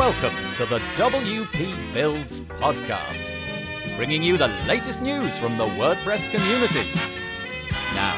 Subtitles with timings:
[0.00, 3.34] Welcome to the WP Builds podcast,
[3.98, 6.88] bringing you the latest news from the WordPress community.
[7.94, 8.14] Now,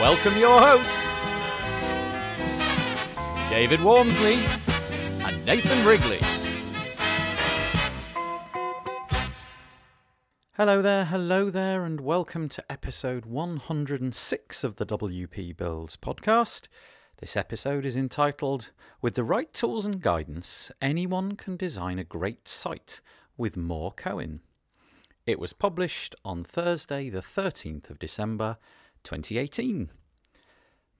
[0.00, 1.20] welcome your hosts,
[3.50, 4.38] David Waumsley
[5.22, 6.20] and Nathan Wrigley.
[10.52, 16.68] Hello there, hello there, and welcome to episode 106 of the WP Builds podcast.
[17.20, 18.70] This episode is entitled
[19.02, 23.02] With the Right Tools and Guidance, Anyone Can Design a Great Site
[23.36, 24.40] with Mor Cohen.
[25.26, 28.56] It was published on Thursday, the 13th of December
[29.04, 29.90] 2018.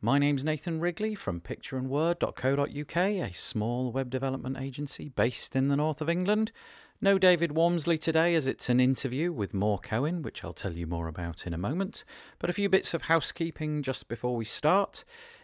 [0.03, 6.03] My name's Nathan Wrigley from pictureandword.co.uk, a small web development agency based in the north
[6.03, 6.53] of England.
[7.01, 10.87] No David Waumsley today, as it's an interview with Mor Cohen, which I'll tell you
[10.87, 12.05] more about in a moment.
[12.39, 15.03] But a few bits of housekeeping just before we start.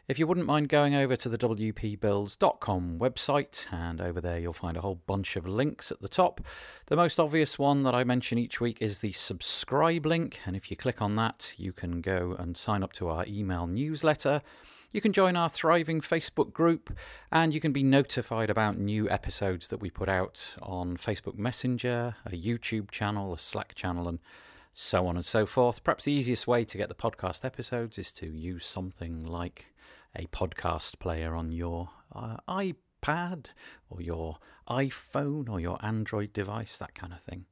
[0.09, 4.77] If you wouldn't mind going over to the WPBuilds.com website, and over there you'll find
[4.77, 6.40] a whole bunch of links at the top.
[6.87, 10.71] The most obvious one that I mention each week is the subscribe link, and if
[10.71, 14.43] you click on that, you can go and sign up to our email newsletter.
[14.93, 16.96] You can join our thriving Facebook group
[17.32, 22.15] and you can be notified about new episodes that we put out on Facebook Messenger,
[22.24, 24.20] a YouTube channel, a Slack channel, and
[24.73, 25.82] so on and so forth.
[25.82, 29.73] Perhaps the easiest way to get the podcast episodes is to use something like
[30.16, 33.48] a podcast player on your uh, iPad
[33.90, 37.45] or your iPhone or your Android device, that kind of thing.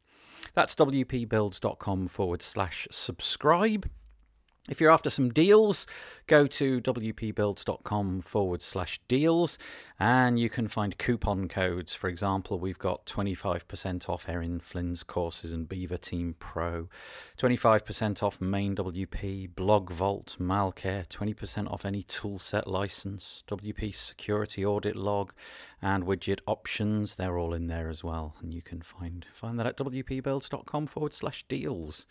[0.54, 3.88] That's wpbuilds.com forward slash subscribe.
[4.66, 5.86] If you're after some deals,
[6.26, 9.58] go to wpbuilds.com forward slash deals
[10.00, 11.94] and you can find coupon codes.
[11.94, 16.88] For example, we've got 25% off Erin Flynn's courses and Beaver Team Pro,
[17.38, 24.96] 25% off Main WP, Blog Vault, Malcare, 20% off any toolset license, WP Security Audit
[24.96, 25.34] Log,
[25.82, 27.16] and widget options.
[27.16, 28.36] They're all in there as well.
[28.40, 32.06] And you can find, find that at wpbuilds.com forward slash deals.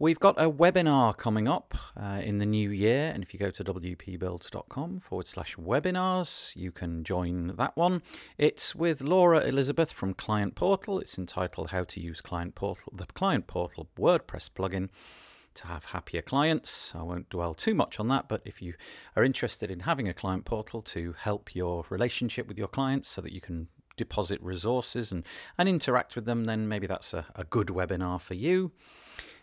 [0.00, 3.50] We've got a webinar coming up uh, in the new year, and if you go
[3.50, 8.02] to wpbuilds.com forward slash webinars, you can join that one.
[8.36, 11.00] It's with Laura Elizabeth from Client Portal.
[11.00, 14.90] It's entitled How to Use Client Portal, the Client Portal WordPress plugin
[15.54, 16.92] to have happier clients.
[16.94, 18.74] I won't dwell too much on that, but if you
[19.16, 23.20] are interested in having a client portal to help your relationship with your clients so
[23.22, 23.66] that you can
[23.96, 25.24] deposit resources and,
[25.58, 28.70] and interact with them, then maybe that's a, a good webinar for you.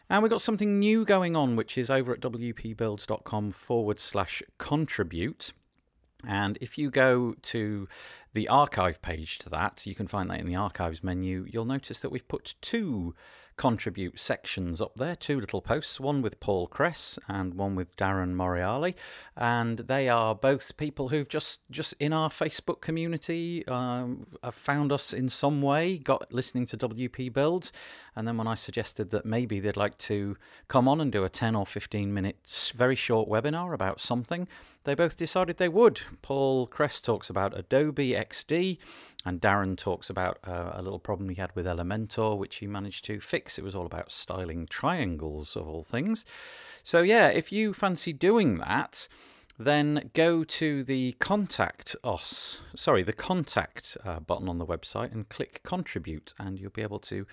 [0.10, 5.52] And we've got something new going on, which is over at wpbuilds.com forward slash contribute.
[6.28, 7.88] And if you go to
[8.34, 11.46] the archive page to that, you can find that in the archives menu.
[11.50, 13.16] You'll notice that we've put two
[13.58, 18.36] contribute sections up there, two little posts, one with Paul Kress and one with Darren
[18.36, 18.96] Moriali,
[19.38, 24.92] and they are both people who've just just in our Facebook community um, have found
[24.92, 27.72] us in some way, got listening to WP builds,
[28.16, 30.38] and then when I suggested that maybe they'd like to
[30.68, 34.48] come on and do a 10 or 15 minutes very short webinar about something,
[34.86, 36.02] they both decided they would.
[36.22, 38.78] Paul Kress talks about Adobe XD,
[39.26, 43.04] and Darren talks about uh, a little problem he had with Elementor, which he managed
[43.06, 43.58] to fix.
[43.58, 46.26] It was all about styling triangles, of all things.
[46.84, 49.08] So, yeah, if you fancy doing that,
[49.58, 55.30] then go to the contact us, sorry, the contact uh, button on the website and
[55.30, 57.26] click contribute, and you'll be able to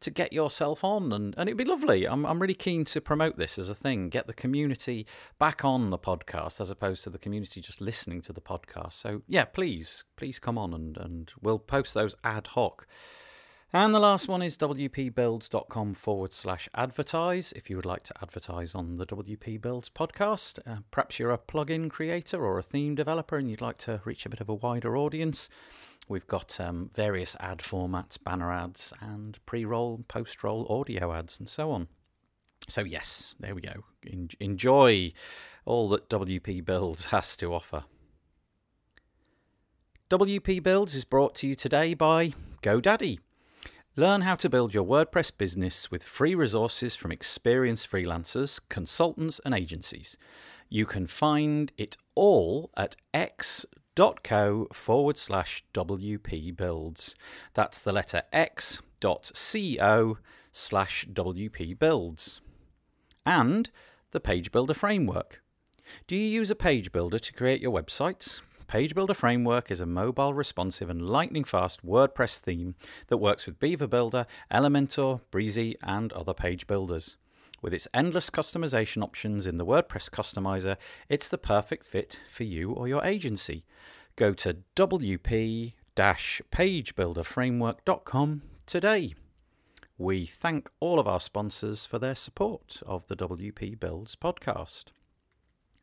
[0.00, 2.06] to get yourself on, and, and it'd be lovely.
[2.08, 5.06] I'm, I'm really keen to promote this as a thing, get the community
[5.38, 8.94] back on the podcast as opposed to the community just listening to the podcast.
[8.94, 12.86] So, yeah, please, please come on and, and we'll post those ad hoc.
[13.72, 17.52] And the last one is wpbuilds.com forward slash advertise.
[17.52, 21.38] If you would like to advertise on the WP Builds podcast, uh, perhaps you're a
[21.38, 24.54] plugin creator or a theme developer and you'd like to reach a bit of a
[24.54, 25.48] wider audience.
[26.08, 31.38] We've got um, various ad formats, banner ads, and pre roll, post roll audio ads,
[31.38, 31.86] and so on.
[32.68, 33.84] So, yes, there we go.
[34.04, 35.12] En- enjoy
[35.64, 37.84] all that WP Builds has to offer.
[40.10, 42.34] WP Builds is brought to you today by
[42.64, 43.20] GoDaddy.
[43.96, 49.52] Learn how to build your WordPress business with free resources from experienced freelancers, consultants, and
[49.52, 50.16] agencies.
[50.68, 57.16] You can find it all at x.co forward slash WP builds.
[57.54, 60.18] That's the letter x dot co
[60.52, 62.40] slash WP builds.
[63.26, 63.70] And
[64.12, 65.42] the Page Builder Framework.
[66.06, 68.40] Do you use a page builder to create your websites?
[68.70, 72.76] Page Builder Framework is a mobile, responsive, and lightning fast WordPress theme
[73.08, 77.16] that works with Beaver Builder, Elementor, Brizy, and other page builders.
[77.60, 80.76] With its endless customization options in the WordPress customizer,
[81.08, 83.64] it's the perfect fit for you or your agency.
[84.14, 89.14] Go to wp pagebuilderframework.com today.
[89.98, 94.92] We thank all of our sponsors for their support of the WP Builds podcast.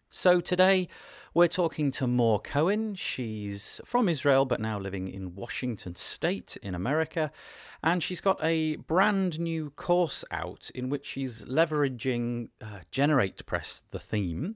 [0.10, 0.88] So today
[1.34, 2.96] we're talking to Mor Cohen.
[2.96, 7.30] She's from Israel but now living in Washington State in America.
[7.84, 14.00] And she's got a brand new course out in which she's leveraging uh, GeneratePress, the
[14.00, 14.56] theme,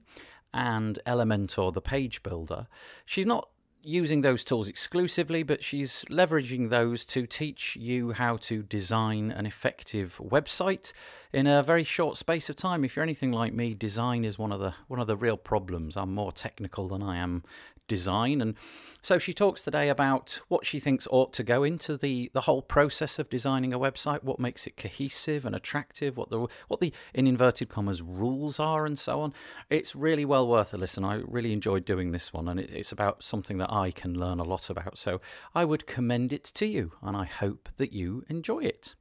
[0.54, 2.66] and Elementor, the page builder.
[3.04, 3.50] She's not
[3.82, 9.46] using those tools exclusively, but she's leveraging those to teach you how to design an
[9.46, 10.92] effective website
[11.32, 12.84] in a very short space of time.
[12.84, 15.96] If you're anything like me, design is one of the one of the real problems.
[15.96, 17.42] I'm more technical than I am
[17.92, 18.40] design.
[18.40, 18.54] And
[19.02, 22.62] so she talks today about what she thinks ought to go into the, the whole
[22.62, 26.90] process of designing a website, what makes it cohesive and attractive, what the what the
[27.12, 29.34] in inverted commas rules are, and so on.
[29.68, 31.04] It's really well worth a listen.
[31.04, 34.38] I really enjoyed doing this one, and it, it's about something that I can learn
[34.40, 34.96] a lot about.
[34.96, 35.20] So
[35.54, 38.94] I would commend it to you, and I hope that you enjoy it.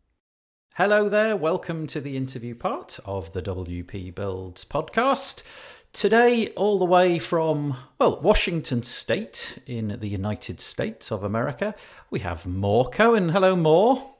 [0.75, 5.43] Hello there, welcome to the interview part of the WP Builds podcast.
[5.93, 11.75] Today, all the way from, well, Washington State in the United States of America,
[12.09, 13.27] we have Mor Cohen.
[13.27, 14.15] Hello, Mor.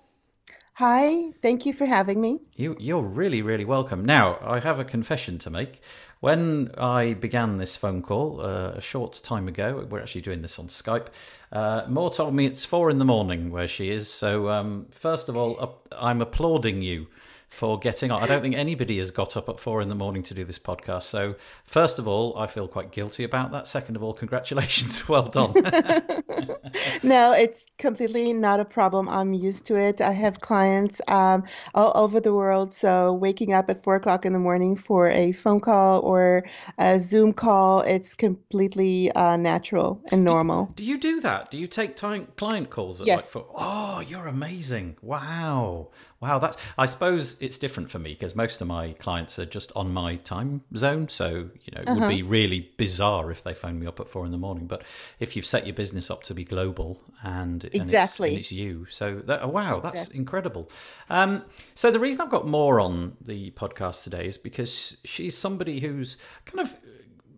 [0.74, 2.42] Hi, thank you for having me.
[2.58, 4.04] You, you're really, really welcome.
[4.04, 5.82] Now, I have a confession to make.
[6.20, 10.60] When I began this phone call uh, a short time ago, we're actually doing this
[10.60, 11.08] on Skype.
[11.54, 14.10] Uh, Mor told me it's four in the morning where she is.
[14.10, 17.08] So, um, first of all, I'm applauding you
[17.52, 18.24] for getting on.
[18.24, 20.58] I don't think anybody has got up at four in the morning to do this
[20.58, 21.04] podcast.
[21.04, 23.68] So, first of all, I feel quite guilty about that.
[23.68, 25.02] Second of all, congratulations.
[25.12, 25.52] Well done.
[27.04, 29.10] no, it's completely not a problem.
[29.10, 30.00] I'm used to it.
[30.00, 31.44] I have clients um,
[31.74, 32.74] all over the world.
[32.74, 36.46] So, waking up at four o'clock in the morning for a phone call or
[36.78, 40.68] a Zoom call, it's completely uh, natural and normal.
[40.76, 41.52] Do, do, you do that?
[41.52, 43.02] Do you take time, client calls?
[43.02, 43.36] At yes.
[43.36, 44.96] Like, oh, you're amazing.
[45.02, 45.90] Wow.
[46.22, 46.56] Wow, that's.
[46.78, 50.18] I suppose it's different for me because most of my clients are just on my
[50.18, 51.10] time zone.
[51.10, 52.00] So you know, it uh-huh.
[52.02, 54.68] would be really bizarre if they phoned me up at four in the morning.
[54.68, 54.84] But
[55.20, 58.68] if you've set your business up to be global and exactly and it's, and it's
[58.68, 59.82] you, so that, oh, wow, exactly.
[59.90, 60.70] that's incredible.
[61.10, 65.80] Um, so the reason I've got Mor on the podcast today is because she's somebody
[65.80, 66.76] who's kind of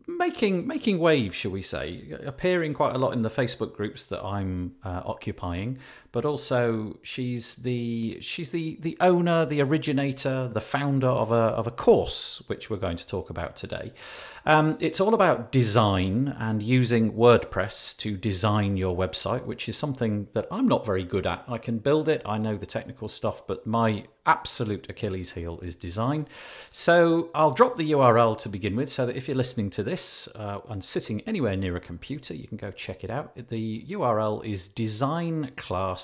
[0.07, 4.23] making making waves, shall we say, appearing quite a lot in the Facebook groups that
[4.23, 5.79] I'm uh, occupying.
[6.13, 11.65] But also, she's the she's the the owner, the originator, the founder of a of
[11.65, 13.91] a course which we're going to talk about today.
[14.45, 20.27] Um, it's all about design and using WordPress to design your website, which is something
[20.33, 21.45] that I'm not very good at.
[21.47, 25.75] I can build it, I know the technical stuff, but my absolute Achilles heel is
[25.75, 26.27] design.
[26.69, 30.27] So I'll drop the URL to begin with so that if you're listening to this
[30.35, 33.35] uh, and sitting anywhere near a computer, you can go check it out.
[33.49, 34.67] The URL is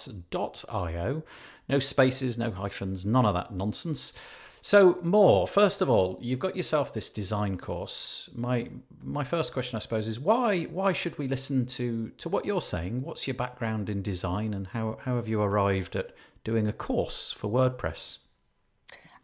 [0.07, 1.23] designclass.io.
[1.67, 4.13] No spaces, no hyphens, none of that nonsense.
[4.61, 5.47] So, Mor.
[5.47, 8.29] first of all, you've got yourself this design course.
[8.33, 8.69] My
[9.01, 12.61] my first question, I suppose, is why why should we listen to to what you're
[12.61, 13.03] saying?
[13.03, 16.11] What's your background in design, and how how have you arrived at
[16.43, 18.19] doing a course for WordPress?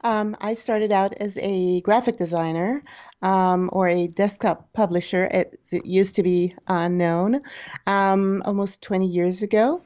[0.01, 2.83] Um, I started out as a graphic designer
[3.23, 7.41] um, or a desktop publisher, as it used to be uh, known,
[7.87, 9.81] um, almost 20 years ago.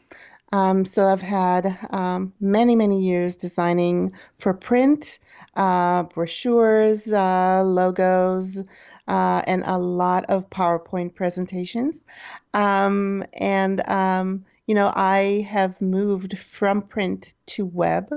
[0.51, 5.19] Um, so I've had um, many, many years designing for print,
[5.55, 8.63] uh, brochures, uh, logos,
[9.07, 12.05] uh, and a lot of PowerPoint presentations.
[12.53, 18.09] Um, and um, you know, I have moved from print to web,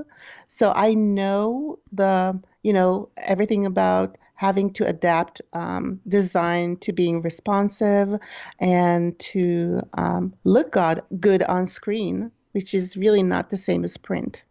[0.47, 7.21] so I know the you know everything about having to adapt um, design to being
[7.21, 8.19] responsive
[8.59, 13.95] and to um, look good, good on screen, which is really not the same as
[13.95, 14.43] print.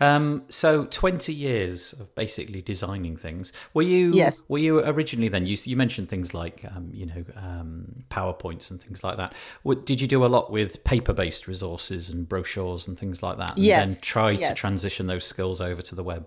[0.00, 3.52] Um, so twenty years of basically designing things.
[3.72, 4.10] Were you?
[4.12, 4.50] Yes.
[4.50, 5.46] Were you originally then?
[5.46, 9.34] You you mentioned things like um, you know um, powerpoints and things like that.
[9.62, 13.38] What, did you do a lot with paper based resources and brochures and things like
[13.38, 13.54] that?
[13.56, 13.86] And yes.
[13.86, 14.48] Then try yes.
[14.50, 16.26] to transition those skills over to the web.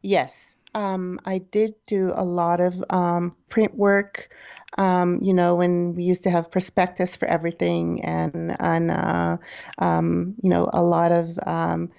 [0.00, 0.56] Yes.
[0.74, 4.34] Um, I did do a lot of um, print work.
[4.78, 9.38] Um, you know, when we used to have prospectus for everything, and and uh,
[9.78, 11.90] um, you know, a lot of um,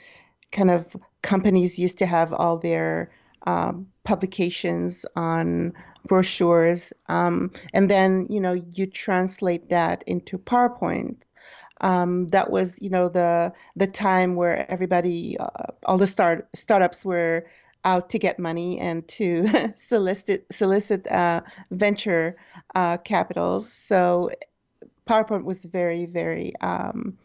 [0.51, 3.11] kind of companies used to have all their
[3.47, 5.73] um, publications on
[6.07, 6.93] brochures,
[7.73, 11.17] and then you know you translate that into PowerPoint.
[11.81, 15.47] Um, that was you know the the time where everybody, uh,
[15.85, 17.47] all the start startups were
[17.85, 22.37] out to get money and to solicit solicit uh, venture
[22.75, 23.71] uh, capitals.
[23.71, 24.29] So
[25.07, 27.17] PowerPoint was very, very um,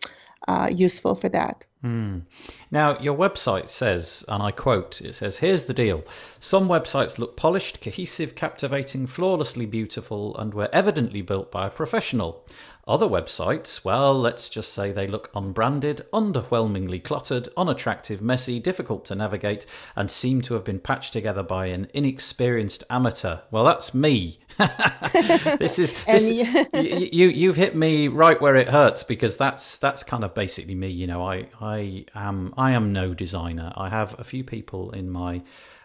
[0.48, 1.64] uh, useful for that.
[1.84, 2.22] Mm.
[2.70, 6.02] Now, your website says, and I quote, it says, Here's the deal.
[6.40, 12.44] Some websites look polished, cohesive, captivating, flawlessly beautiful, and were evidently built by a professional.
[12.88, 19.16] Other websites, well, let's just say they look unbranded, underwhelmingly cluttered, unattractive, messy, difficult to
[19.16, 19.66] navigate,
[19.96, 23.38] and seem to have been patched together by an inexperienced amateur.
[23.50, 24.38] Well, that's me.
[25.58, 26.30] this is this,
[26.74, 30.76] you, you you've hit me right where it hurts because that's that's kind of basically
[30.76, 30.88] me.
[30.88, 33.72] You know, I I am I am no designer.
[33.76, 35.42] I have a few people in my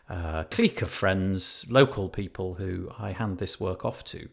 [0.07, 4.27] uh, clique of friends, local people who I hand this work off to.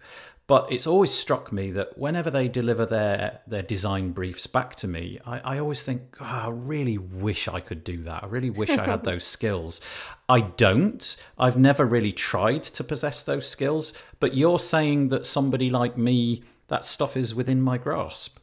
[0.48, 4.88] But it's always struck me that whenever they deliver their their design briefs back to
[4.88, 8.24] me, I, I always think, oh, I really wish I could do that.
[8.24, 9.80] I really wish I had those skills.
[10.26, 11.16] I don't.
[11.38, 13.92] I've never really tried to possess those skills.
[14.20, 18.38] But you're saying that somebody like me, that stuff is within my grasp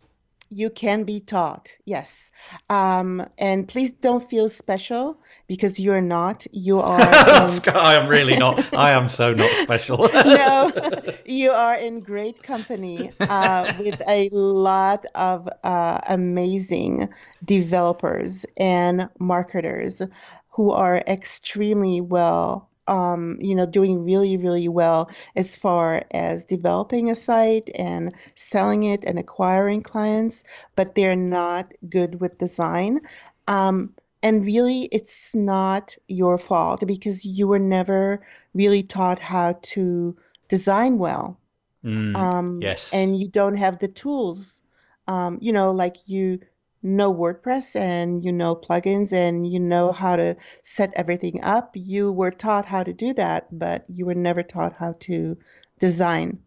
[0.50, 2.32] you can be taught yes
[2.70, 6.46] um, and please don't feel special because you're not.
[6.52, 7.76] You are in...
[7.76, 8.74] i am really not.
[8.74, 10.10] I am so not special.
[10.26, 10.72] No
[11.26, 17.10] you are in great company uh, with a lot of uh, amazing
[17.44, 20.02] developers and marketers
[20.50, 27.10] who are extremely well um, you know, doing really, really well as far as developing
[27.10, 30.44] a site and selling it and acquiring clients,
[30.76, 33.02] but they're not good with design.
[33.48, 33.94] Um,
[34.26, 40.18] and really, it's not your fault because you were never really taught how to
[40.50, 41.40] design well.
[41.84, 42.94] Mm, um, yes.
[42.94, 44.62] And you don't have the tools.
[45.08, 46.40] Um, you know, like you
[46.84, 51.72] know WordPress and you know plugins and you know how to set everything up.
[51.76, 55.38] You were taught how to do that, but you were never taught how to
[55.80, 56.40] design.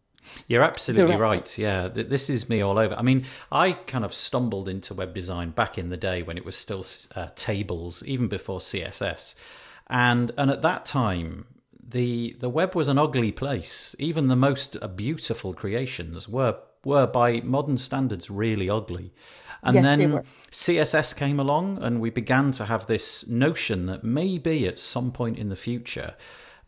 [0.47, 1.59] You're absolutely right.
[1.59, 2.95] Yeah, this is me all over.
[2.95, 6.45] I mean, I kind of stumbled into web design back in the day when it
[6.45, 9.35] was still uh, tables, even before CSS,
[9.89, 11.47] and and at that time.
[11.91, 13.97] The, the web was an ugly place.
[13.99, 19.13] Even the most beautiful creations were were by modern standards really ugly.
[19.63, 24.69] And yes, then CSS came along, and we began to have this notion that maybe
[24.69, 26.15] at some point in the future,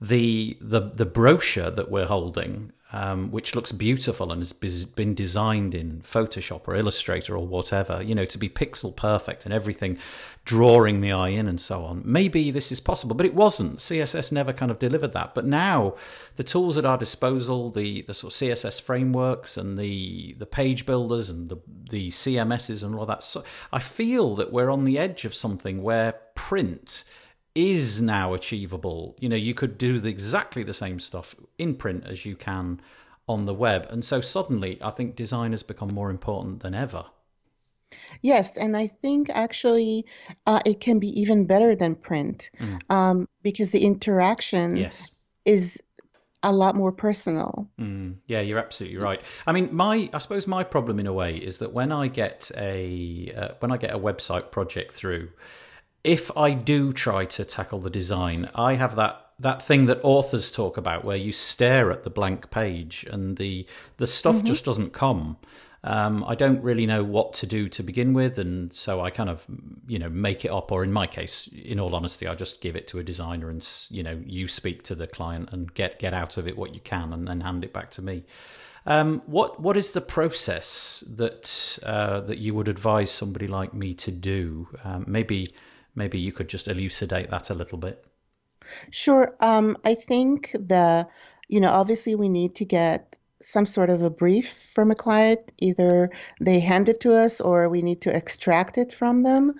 [0.00, 5.74] the the the brochure that we're holding um, which looks beautiful and has been designed
[5.74, 9.98] in Photoshop or Illustrator or whatever, you know, to be pixel perfect and everything
[10.44, 12.02] drawing the eye in and so on.
[12.04, 13.78] Maybe this is possible, but it wasn't.
[13.78, 15.34] CSS never kind of delivered that.
[15.34, 15.94] But now
[16.34, 20.86] the tools at our disposal, the, the sort of CSS frameworks and the the page
[20.86, 21.58] builders and the
[21.90, 25.82] the CMSs and all that, so I feel that we're on the edge of something
[25.82, 27.04] where print
[27.54, 29.16] is now achievable.
[29.18, 32.80] You know, you could do the, exactly the same stuff in print as you can
[33.28, 33.86] on the web.
[33.90, 37.06] And so suddenly, I think design has become more important than ever.
[38.22, 40.06] Yes, and I think actually
[40.46, 42.78] uh, it can be even better than print mm.
[42.88, 45.10] um, because the interaction yes.
[45.44, 45.80] is
[46.42, 47.68] a lot more personal.
[47.78, 49.22] Mm, yeah, you're absolutely right.
[49.46, 52.50] I mean, my I suppose my problem in a way is that when I get
[52.56, 55.30] a uh, when I get a website project through,
[56.04, 60.50] if I do try to tackle the design, I have that that thing that authors
[60.50, 63.66] talk about where you stare at the blank page and the
[63.96, 64.46] the stuff mm-hmm.
[64.46, 65.36] just doesn't come.
[65.82, 69.30] Um, I don't really know what to do to begin with, and so I kind
[69.30, 69.46] of,
[69.86, 70.70] you know, make it up.
[70.70, 73.66] Or in my case, in all honesty, I just give it to a designer, and
[73.88, 76.80] you know, you speak to the client and get get out of it what you
[76.80, 78.24] can, and then hand it back to me.
[78.84, 83.94] Um, what what is the process that uh, that you would advise somebody like me
[83.94, 84.68] to do?
[84.84, 85.54] Um, maybe
[85.94, 88.04] maybe you could just elucidate that a little bit.
[88.90, 89.34] Sure.
[89.40, 91.08] Um, I think the,
[91.48, 95.52] you know, obviously we need to get some sort of a brief from a client.
[95.58, 99.54] Either they hand it to us or we need to extract it from them.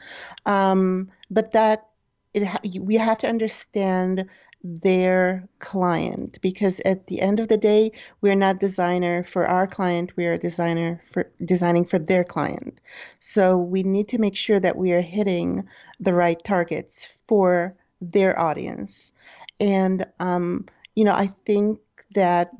[0.46, 1.86] Um, but that
[2.34, 4.26] it, we have to understand
[4.62, 7.90] their client because at the end of the day
[8.20, 12.80] we're not designer for our client we are designer for designing for their client.
[13.20, 15.66] So we need to make sure that we are hitting
[15.98, 19.12] the right targets for their audience.
[19.60, 21.78] And um, you know i think
[22.14, 22.50] that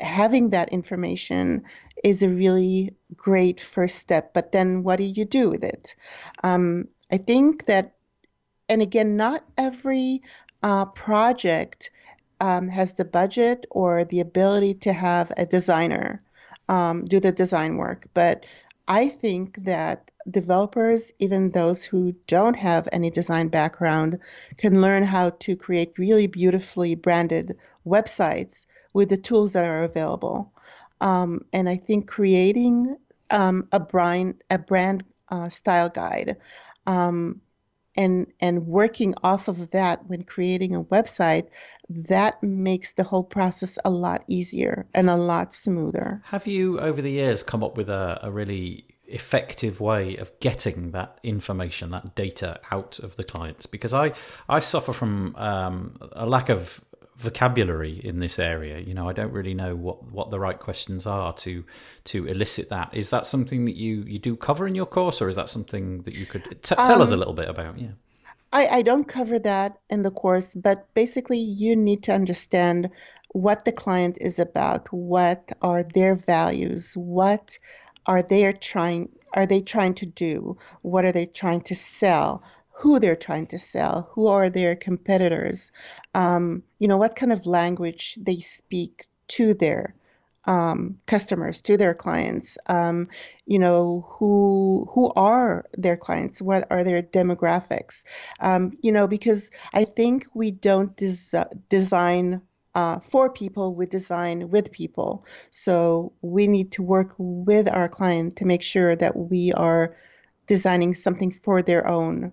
[0.00, 1.62] having that information
[2.04, 5.94] is a really great first step but then what do you do with it?
[6.42, 7.94] Um, i think that
[8.68, 10.22] and again not every
[10.62, 11.90] uh, project
[12.40, 16.22] um, has the budget or the ability to have a designer
[16.68, 18.06] um, do the design work.
[18.14, 18.46] But
[18.88, 24.18] I think that developers, even those who don't have any design background,
[24.56, 30.52] can learn how to create really beautifully branded websites with the tools that are available.
[31.00, 32.96] Um, and I think creating
[33.30, 36.36] um, a brand a brand uh, style guide.
[36.86, 37.40] Um,
[37.96, 41.48] and and working off of that when creating a website
[41.88, 46.20] that makes the whole process a lot easier and a lot smoother.
[46.26, 50.90] Have you over the years come up with a, a really effective way of getting
[50.90, 53.66] that information that data out of the clients?
[53.66, 54.12] Because i
[54.48, 56.80] i suffer from um, a lack of
[57.16, 58.78] vocabulary in this area.
[58.78, 61.64] You know i don't really know what what the right questions are to
[62.04, 62.90] to elicit that.
[62.92, 66.02] Is that something that you you do cover in your course or is that something
[66.02, 67.92] that you could t- tell um, us a um, little bit about yeah.
[68.52, 72.90] I, I don't cover that in the course but basically you need to understand
[73.32, 77.58] what the client is about what are their values what
[78.06, 82.42] are they trying are they trying to do what are they trying to sell
[82.78, 85.72] who they're trying to sell, who are their competitors,
[86.14, 89.94] um, you know, what kind of language they speak to their
[90.44, 93.08] um, customers, to their clients, um,
[93.46, 98.04] you know, who who are their clients, what are their demographics,
[98.40, 102.42] um, you know, because I think we don't des- design
[102.74, 105.24] uh, for people, we design with people.
[105.50, 109.96] So we need to work with our client to make sure that we are
[110.46, 112.32] designing something for their own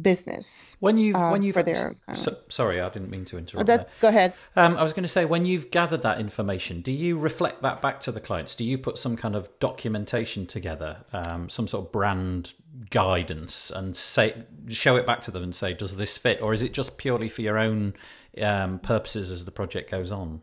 [0.00, 0.76] business.
[0.80, 3.68] When you've uh, when you've their, uh, so, sorry, I didn't mean to interrupt.
[3.68, 4.32] Oh, go ahead.
[4.56, 7.82] Um, I was going to say when you've gathered that information, do you reflect that
[7.82, 8.54] back to the clients?
[8.54, 12.54] Do you put some kind of documentation together, um, some sort of brand
[12.90, 16.62] guidance, and say show it back to them and say, does this fit, or is
[16.62, 17.94] it just purely for your own
[18.40, 20.42] um, purposes as the project goes on?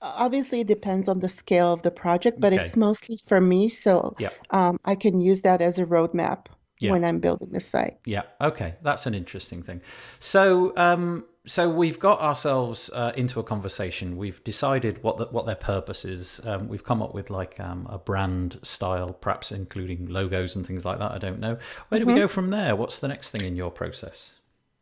[0.00, 2.62] Obviously, it depends on the scale of the project, but okay.
[2.62, 4.32] it's mostly for me, so yep.
[4.50, 6.46] Um, I can use that as a roadmap
[6.80, 6.92] yeah.
[6.92, 7.98] when I'm building the site.
[8.04, 8.22] Yeah.
[8.40, 9.80] Okay, that's an interesting thing.
[10.20, 14.16] So, um, so we've got ourselves uh, into a conversation.
[14.16, 16.40] We've decided what the, what their purpose is.
[16.44, 20.84] Um, we've come up with like um, a brand style, perhaps including logos and things
[20.84, 21.12] like that.
[21.12, 21.58] I don't know.
[21.88, 22.14] Where do mm-hmm.
[22.14, 22.76] we go from there?
[22.76, 24.32] What's the next thing in your process?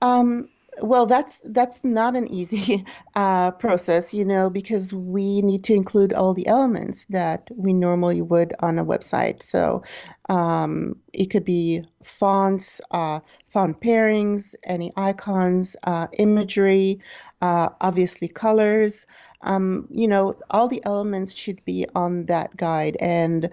[0.02, 0.48] Um,
[0.82, 2.84] well, that's that's not an easy
[3.14, 8.22] uh, process, you know, because we need to include all the elements that we normally
[8.22, 9.42] would on a website.
[9.42, 9.82] So
[10.28, 17.00] um, it could be fonts, uh, font pairings, any icons, uh, imagery,
[17.40, 19.06] uh, obviously colors.
[19.42, 23.50] Um, you know, all the elements should be on that guide, and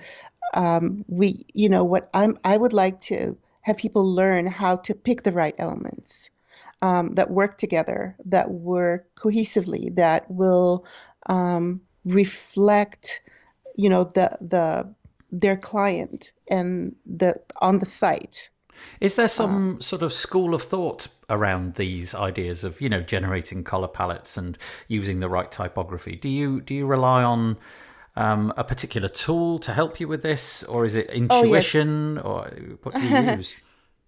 [0.53, 4.93] um, we, you know, what I'm I would like to have people learn how to
[4.93, 6.29] pick the right elements
[6.83, 10.85] um, that work together, that work cohesively, that will
[11.27, 13.21] um, reflect,
[13.77, 14.93] you know, the the
[15.31, 18.49] their client and the on the site.
[18.99, 23.01] Is there some uh, sort of school of thought around these ideas of you know
[23.01, 24.57] generating color palettes and
[24.89, 26.17] using the right typography?
[26.17, 27.57] Do you do you rely on
[28.17, 32.59] um, a particular tool to help you with this, or is it intuition, oh, yes.
[32.59, 33.55] or what do you use?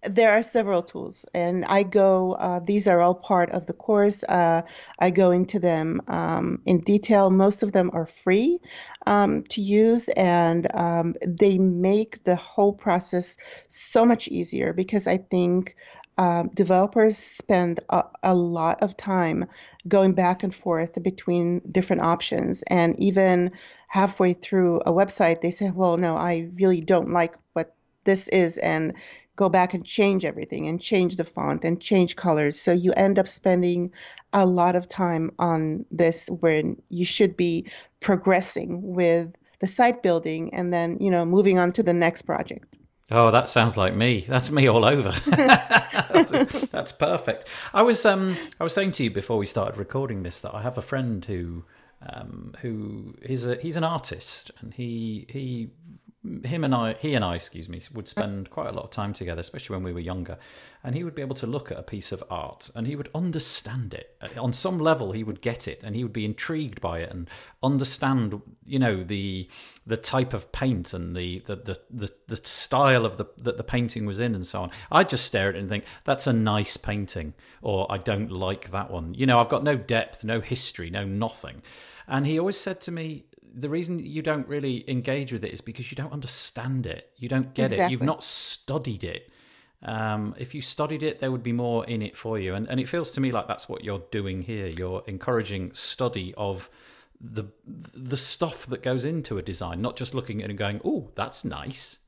[0.10, 2.34] There are several tools, and I go.
[2.34, 4.24] Uh, these are all part of the course.
[4.24, 4.62] Uh,
[5.00, 7.30] I go into them um, in detail.
[7.30, 8.60] Most of them are free
[9.06, 13.38] um, to use, and um, they make the whole process
[13.68, 15.76] so much easier because I think
[16.18, 19.46] um, developers spend a, a, lot of time
[19.88, 23.52] going back and forth between different options, and even
[23.88, 28.58] halfway through a website, they say, "Well, no, I really don't like what this is,"
[28.60, 28.94] and
[29.36, 32.60] go back and change everything and change the font and change colors.
[32.60, 33.92] So you end up spending
[34.34, 37.66] a lot of time on this when you should be
[38.00, 42.76] progressing with the site building and then, you know, moving on to the next project.
[43.12, 44.22] Oh, that sounds like me.
[44.22, 45.12] That's me all over.
[45.28, 46.32] that's,
[46.72, 47.46] that's, perfect.
[47.72, 50.64] I was um I was saying to you before we started recording this that I
[50.64, 51.66] have a friend who
[52.02, 55.70] um who is a he's an artist and he he
[56.44, 59.14] him and I, he and I, excuse me, would spend quite a lot of time
[59.14, 60.38] together, especially when we were younger.
[60.84, 63.10] And he would be able to look at a piece of art and he would
[63.14, 64.16] understand it.
[64.22, 67.12] Uh, on some level, he would get it and he would be intrigued by it
[67.12, 67.30] and
[67.64, 69.50] understand, you know, the
[69.88, 73.64] the type of paint and the the the, the, the style of the that the
[73.64, 74.72] painting was in and so on.
[74.92, 78.72] I'd just stare at it and think that's a nice painting, or I don't like
[78.72, 79.14] that one.
[79.14, 81.62] You know, I've got no depth, no history, no nothing.
[82.08, 83.26] And he always said to me,
[83.56, 87.12] the reason you don't really engage with it is because you don't understand it.
[87.18, 87.86] You don't get exactly.
[87.86, 87.92] it.
[87.92, 89.32] You've not studied it.
[89.82, 92.54] Um, if you studied it, there would be more in it for you.
[92.54, 94.70] And, and it feels to me like that's what you're doing here.
[94.76, 96.70] You're encouraging study of
[97.22, 100.82] the the stuff that goes into a design, not just looking at it and going,
[100.84, 102.00] "Oh, that's nice."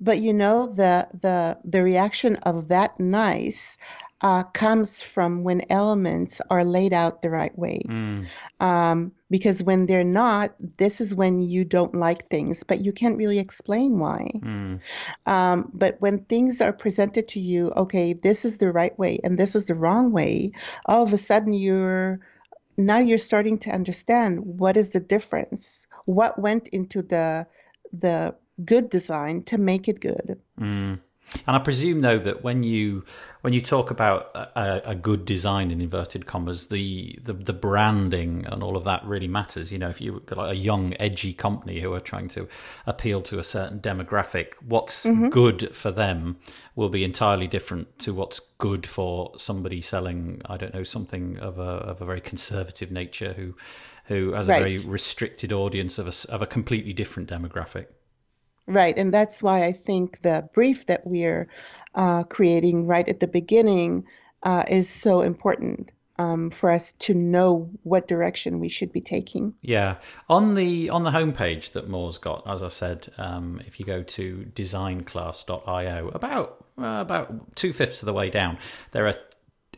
[0.00, 3.76] But you know the the the reaction of that nice
[4.22, 7.82] uh, comes from when elements are laid out the right way.
[7.86, 8.26] Mm.
[8.60, 13.16] Um, because when they're not, this is when you don't like things, but you can't
[13.16, 14.30] really explain why.
[14.40, 14.80] Mm.
[15.26, 19.38] Um, but when things are presented to you, okay, this is the right way and
[19.38, 20.52] this is the wrong way,
[20.86, 22.20] all of a sudden you're
[22.76, 27.46] now you're starting to understand what is the difference, what went into the
[27.92, 30.40] the good design to make it good.
[30.60, 31.00] Mm.
[31.46, 33.04] And I presume, though, that when you
[33.42, 38.46] when you talk about a, a, good design in inverted commas, the, the the branding
[38.46, 39.70] and all of that really matters.
[39.70, 42.48] You know, if you've got like a young, edgy company who are trying to
[42.86, 45.28] appeal to a certain demographic, what's mm-hmm.
[45.28, 46.38] good for them
[46.74, 51.58] will be entirely different to what's good for somebody selling, I don't know, something of
[51.58, 53.54] a of a very conservative nature who
[54.06, 54.60] who has right.
[54.60, 57.86] a very restricted audience of a of a completely different demographic.
[58.68, 61.48] Right, and that's why I think the brief that we're
[61.94, 64.04] uh, creating right at the beginning
[64.42, 65.90] uh, is so important.
[66.20, 69.54] Um, for us to know what direction we should be taking.
[69.62, 73.86] Yeah, on the on the homepage that Mor's got, as I said, um, if you
[73.86, 78.58] go to designclass.io, about uh, about two fifths of the way down,
[78.90, 79.14] there are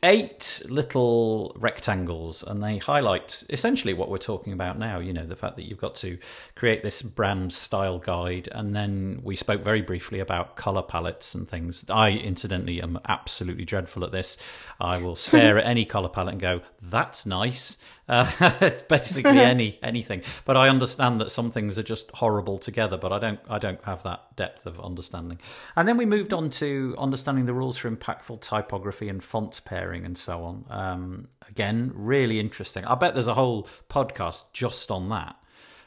[0.03, 5.37] eight little rectangles and they highlight essentially what we're talking about now you know the
[5.37, 6.19] fact that you've got to
[6.55, 11.49] create this brand style guide and then we spoke very briefly about color palettes and
[11.49, 11.85] things.
[11.91, 14.37] I incidentally am absolutely dreadful at this.
[14.81, 17.77] I will stare at any color palette and go that's nice
[18.11, 20.23] uh, basically any anything.
[20.45, 22.99] But I understand that some things are just horrible together.
[22.99, 25.39] But I don't I don't have that depth of understanding.
[25.77, 30.05] And then we moved on to understanding the rules for impactful typography and font pairing
[30.05, 30.65] and so on.
[30.69, 32.85] Um, again, really interesting.
[32.85, 35.37] I bet there's a whole podcast just on that.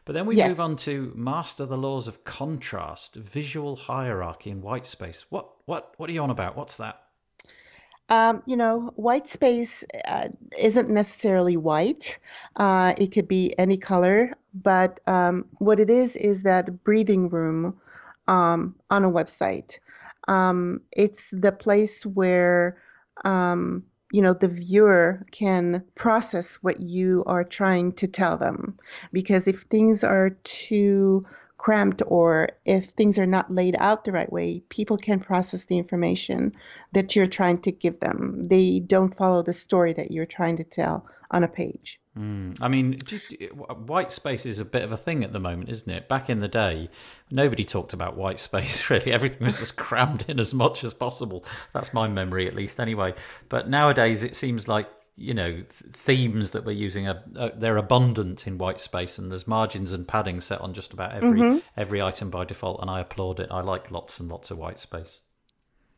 [0.06, 0.50] But then we yes.
[0.50, 5.26] move on to master the laws of contrast, visual hierarchy, and white space.
[5.30, 6.56] What what what are you on about?
[6.56, 7.03] What's that?
[8.14, 12.20] Um, you know, white space uh, isn't necessarily white.
[12.58, 17.76] Uh, it could be any color, but um, what it is is that breathing room
[18.28, 19.80] um, on a website.
[20.30, 22.78] Um, it's the place where
[23.26, 28.78] um, you know the viewer can process what you are trying to tell them.
[29.14, 31.26] Because if things are too
[31.64, 35.78] cramped or if things are not laid out the right way, people can process the
[35.78, 36.52] information
[36.92, 38.50] that you're trying to give them.
[38.50, 42.02] They don't follow the story that you're trying to tell on a page.
[42.20, 42.62] Mm.
[42.62, 42.98] I mean,
[43.88, 46.10] white space is a bit of a thing at the moment, isn't it?
[46.10, 46.90] Back in the day,
[47.32, 49.14] nobody talked about white space really.
[49.14, 51.46] Everything was just crammed in as much as possible.
[51.72, 53.14] That's my memory, at least, anyway.
[53.48, 57.78] But nowadays, it seems like you know th- themes that we're using are, uh, they're
[57.78, 61.58] abundant in white space and there's margins and padding set on just about every mm-hmm.
[61.78, 64.80] every item by default and i applaud it i like lots and lots of white
[64.80, 65.22] space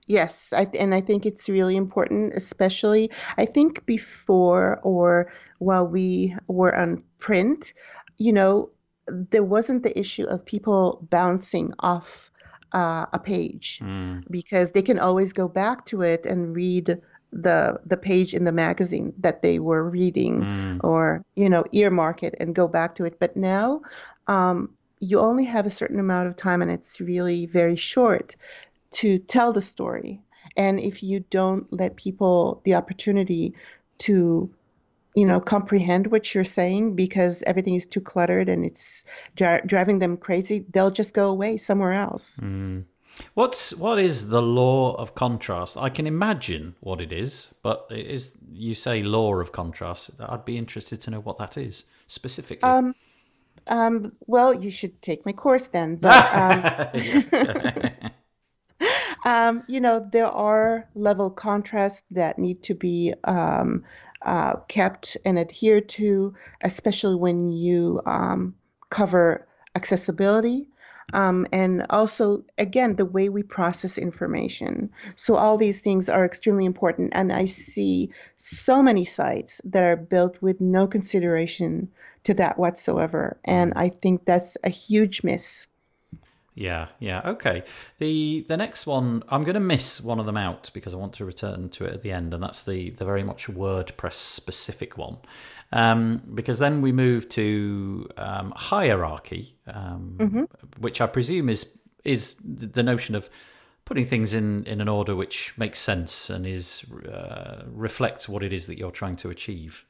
[0.05, 6.35] yes I, and i think it's really important especially i think before or while we
[6.47, 7.73] were on print
[8.17, 8.69] you know
[9.07, 12.31] there wasn't the issue of people bouncing off
[12.73, 14.23] uh, a page mm.
[14.29, 16.99] because they can always go back to it and read
[17.35, 20.79] the the page in the magazine that they were reading mm.
[20.83, 23.81] or you know earmark it and go back to it but now
[24.27, 28.35] um, you only have a certain amount of time and it's really very short
[28.89, 30.21] to tell the story
[30.55, 33.53] and if you don't let people the opportunity
[33.97, 34.49] to
[35.13, 39.03] you know comprehend what you're saying because everything is too cluttered and it's
[39.35, 42.83] dri- driving them crazy they'll just go away somewhere else mm.
[43.33, 45.77] What's what is the law of contrast?
[45.77, 50.11] I can imagine what it is, but it is you say law of contrast.
[50.19, 52.69] I'd be interested to know what that is specifically.
[52.69, 52.95] Um,
[53.67, 55.95] um, well, you should take my course then.
[56.01, 57.91] But um,
[59.25, 63.83] um, you know, there are level contrasts that need to be um,
[64.23, 68.55] uh, kept and adhered to, especially when you um,
[68.89, 70.67] cover accessibility
[71.13, 74.89] um, and also, again, the way we process information.
[75.15, 77.11] So, all these things are extremely important.
[77.15, 81.89] And I see so many sites that are built with no consideration
[82.23, 83.37] to that whatsoever.
[83.45, 85.67] And I think that's a huge miss.
[86.55, 87.63] Yeah, yeah, okay.
[87.99, 91.11] The the next one, I'm going to miss one of them out because I want
[91.13, 94.97] to return to it at the end, and that's the the very much WordPress specific
[94.97, 95.17] one.
[95.73, 100.43] Um, because then we move to um, hierarchy, um, mm-hmm.
[100.79, 103.29] which I presume is is the notion of
[103.83, 108.53] putting things in, in an order which makes sense and is uh, reflects what it
[108.53, 109.85] is that you're trying to achieve.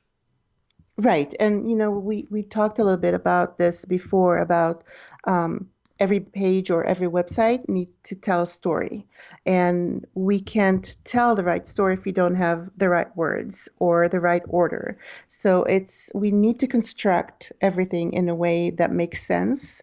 [0.98, 4.84] Right, and you know we we talked a little bit about this before about
[5.26, 5.70] um,
[6.00, 9.06] every page or every website needs to tell a story.
[9.46, 14.10] And we can't tell the right story if we don't have the right words or
[14.10, 14.98] the right order.
[15.28, 19.82] So it's we need to construct everything in a way that makes sense.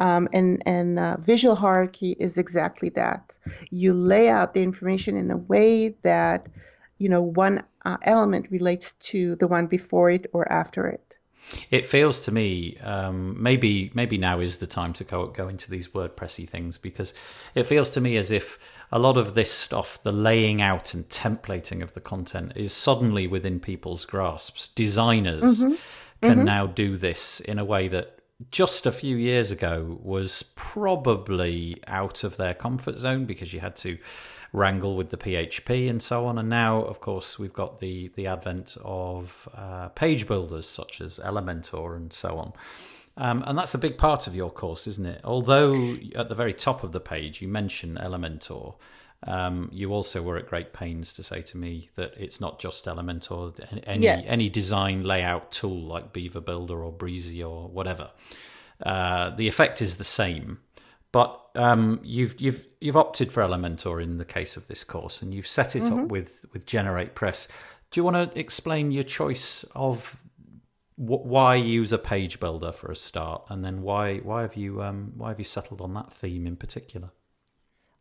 [0.00, 3.38] Um, and and uh, visual hierarchy is exactly that.
[3.70, 6.46] You lay out the information in a way that
[6.98, 11.03] you know one uh, element relates to the one before it or after it.
[11.70, 15.70] It feels to me um, maybe maybe now is the time to go go into
[15.70, 17.14] these WordPressy things because
[17.54, 18.58] it feels to me as if
[18.90, 23.26] a lot of this stuff, the laying out and templating of the content, is suddenly
[23.26, 24.68] within people's grasps.
[24.68, 25.74] Designers mm-hmm.
[26.22, 26.44] can mm-hmm.
[26.44, 32.24] now do this in a way that just a few years ago was probably out
[32.24, 33.98] of their comfort zone because you had to
[34.54, 36.38] wrangle with the PHP and so on.
[36.38, 41.18] And now, of course, we've got the the advent of uh, page builders such as
[41.18, 42.52] Elementor and so on.
[43.16, 45.20] Um, and that's a big part of your course, isn't it?
[45.24, 48.74] Although at the very top of the page you mention Elementor,
[49.26, 52.84] um, you also were at great pains to say to me that it's not just
[52.86, 54.24] Elementor, any yes.
[54.26, 58.10] any design layout tool like Beaver Builder or Brizy or whatever.
[58.84, 60.60] Uh, the effect is the same,
[61.14, 65.32] but um, you've you've you've opted for Elementor in the case of this course, and
[65.32, 66.00] you've set it mm-hmm.
[66.00, 67.48] up with with GeneratePress.
[67.92, 70.20] Do you want to explain your choice of
[70.96, 74.82] wh- why use a page builder for a start, and then why why have you
[74.82, 77.12] um, why have you settled on that theme in particular?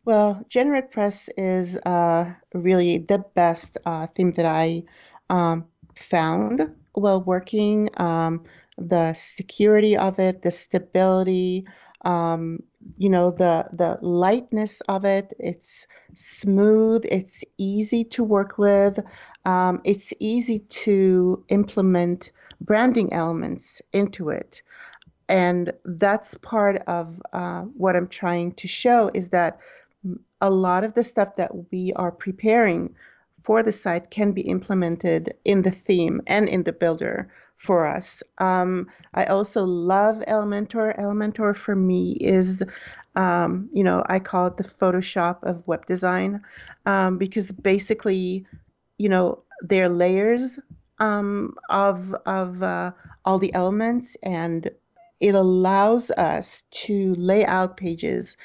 [0.05, 4.85] Well, GeneratePress is uh, really the best uh, theme that I
[5.29, 7.89] um, found while working.
[7.97, 8.43] Um,
[8.79, 11.67] the security of it, the stability,
[12.05, 12.63] um,
[12.97, 18.99] you know the the lightness of it it's smooth it's easy to work with
[19.45, 22.31] um, it's easy to implement
[22.63, 24.61] branding elements into it.
[25.29, 29.59] And that's part of uh, what i'm trying to show is that
[30.41, 32.93] a lot of the stuff that we are preparing
[33.43, 37.29] for the site can be implemented in the theme and in the builder
[37.63, 38.21] for us.
[38.39, 40.97] Um, I also love Elementor.
[40.99, 42.61] Elementor for me is,
[43.15, 46.41] um, you know, I call it the Photoshop of web design
[46.85, 48.45] um, because basically,
[48.97, 50.59] you know, they're layers
[50.99, 52.91] um, of of uh,
[53.23, 54.69] all the elements, and
[55.21, 58.35] it allows us to lay out pages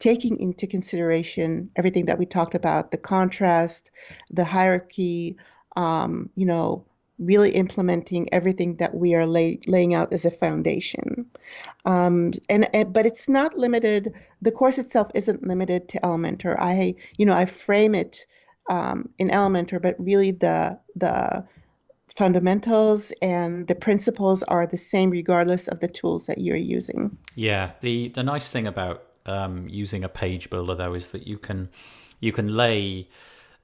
[0.00, 3.92] taking into consideration everything that we talked about the contrast
[4.30, 5.36] the hierarchy
[5.76, 6.84] um, you know
[7.18, 11.26] really implementing everything that we are lay, laying out as a foundation.
[11.84, 14.12] Um, and, and, but it's not limited.
[14.42, 16.56] The course itself isn't limited to Elementor.
[16.58, 18.26] I you know I frame it
[18.68, 21.44] um, in Elementor, but really the the
[22.16, 27.16] fundamentals and the principles are the same regardless of the tools that you're using.
[27.34, 31.38] Yeah, the the nice thing about um, using a page builder though is that you
[31.38, 31.68] can
[32.20, 33.08] you can lay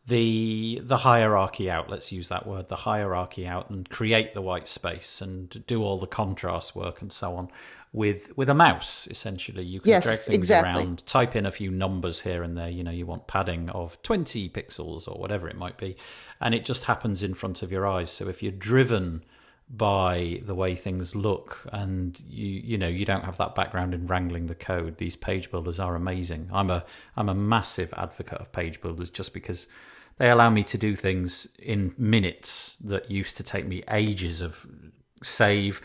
[0.07, 4.67] the the hierarchy out let's use that word the hierarchy out and create the white
[4.67, 7.49] space and do all the contrast work and so on
[7.93, 9.65] with with a mouse essentially.
[9.65, 10.83] You can yes, drag things exactly.
[10.85, 14.01] around type in a few numbers here and there you know you want padding of
[14.03, 15.97] 20 pixels or whatever it might be
[16.41, 18.11] and it just happens in front of your eyes.
[18.11, 19.25] So if you're driven
[19.73, 24.07] by the way things look and you you know you don't have that background in
[24.07, 26.49] wrangling the code these page builders are amazing.
[26.53, 26.85] I'm a
[27.17, 29.67] i'm a massive advocate of page builders just because
[30.21, 34.67] they allow me to do things in minutes that used to take me ages of
[35.23, 35.81] save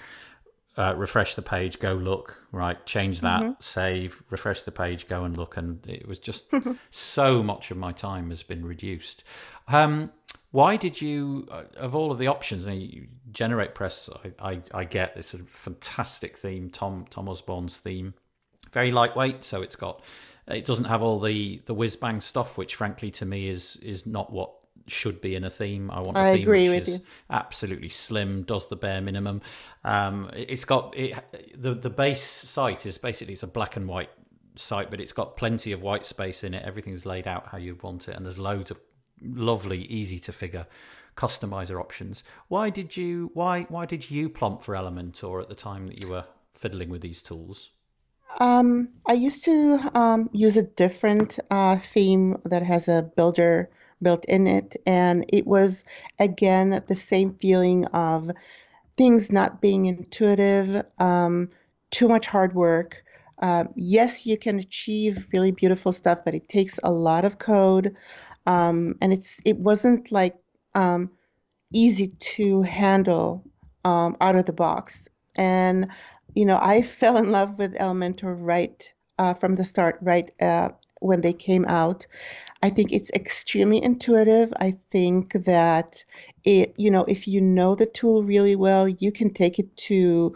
[0.77, 3.51] uh, refresh the page go look right change that mm-hmm.
[3.61, 6.53] save refresh the page go and look and it was just
[6.89, 9.23] so much of my time has been reduced
[9.69, 10.11] um,
[10.51, 12.67] why did you uh, of all of the options
[13.31, 14.09] generate press
[14.41, 18.15] I, I, I get this fantastic theme tom tom usborne's theme
[18.73, 20.03] very lightweight so it's got
[20.47, 24.05] it doesn't have all the the whiz bang stuff, which frankly to me is is
[24.05, 24.51] not what
[24.87, 25.89] should be in a theme.
[25.89, 26.99] I want a I theme which is you.
[27.29, 29.41] absolutely slim, does the bare minimum.
[29.83, 31.15] Um, it's got it,
[31.55, 34.09] the the base site is basically it's a black and white
[34.55, 36.63] site, but it's got plenty of white space in it.
[36.63, 38.79] Everything's laid out how you want it, and there's loads of
[39.21, 40.67] lovely, easy to figure
[41.15, 42.23] customizer options.
[42.47, 46.09] Why did you why why did you plump for Elementor at the time that you
[46.09, 47.71] were fiddling with these tools?
[48.39, 53.69] Um, I used to um, use a different uh, theme that has a builder
[54.01, 55.85] built in it, and it was
[56.19, 58.31] again the same feeling of
[58.97, 61.49] things not being intuitive, um,
[61.91, 63.03] too much hard work.
[63.41, 67.95] Uh, yes, you can achieve really beautiful stuff, but it takes a lot of code,
[68.47, 70.35] um, and it's it wasn't like
[70.75, 71.09] um,
[71.73, 73.43] easy to handle
[73.85, 75.07] um, out of the box.
[75.35, 75.87] And
[76.35, 80.69] you know, I fell in love with Elementor right uh, from the start, right uh,
[80.99, 82.05] when they came out.
[82.61, 84.53] I think it's extremely intuitive.
[84.59, 86.03] I think that
[86.43, 90.35] it, you know, if you know the tool really well, you can take it to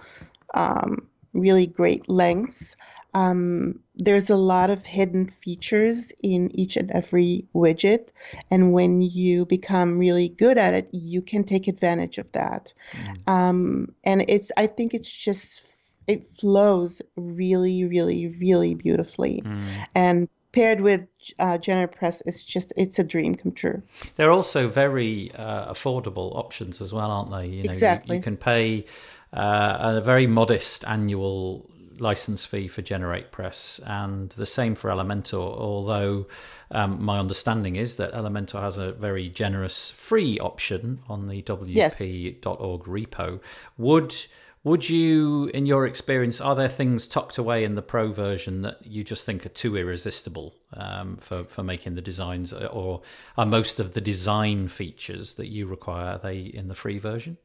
[0.54, 2.76] um, really great lengths.
[3.16, 8.10] Um, there's a lot of hidden features in each and every widget.
[8.52, 12.72] And when you become really good at it, you can take advantage of that.
[12.94, 13.30] Mm.
[13.30, 15.69] Um, and it's, I think it's just,
[16.10, 19.44] it flows really, really, really beautifully.
[19.46, 19.88] Mm.
[19.94, 21.02] And paired with
[21.38, 23.82] uh, GeneratePress, it's just it's a dream come true.
[24.16, 27.48] They're also very uh, affordable options as well, aren't they?
[27.48, 28.16] You know, exactly.
[28.16, 28.86] You, you can pay
[29.32, 31.70] uh, a very modest annual
[32.00, 35.58] license fee for GeneratePress, and the same for Elementor.
[35.58, 36.26] Although
[36.72, 41.68] um, my understanding is that Elementor has a very generous free option on the WP.org
[41.76, 42.00] yes.
[42.00, 43.40] repo.
[43.78, 44.16] Would
[44.64, 48.86] would you, in your experience, are there things tucked away in the pro version that
[48.86, 53.02] you just think are too irresistible um, for for making the designs, or
[53.38, 57.38] are most of the design features that you require are they in the free version?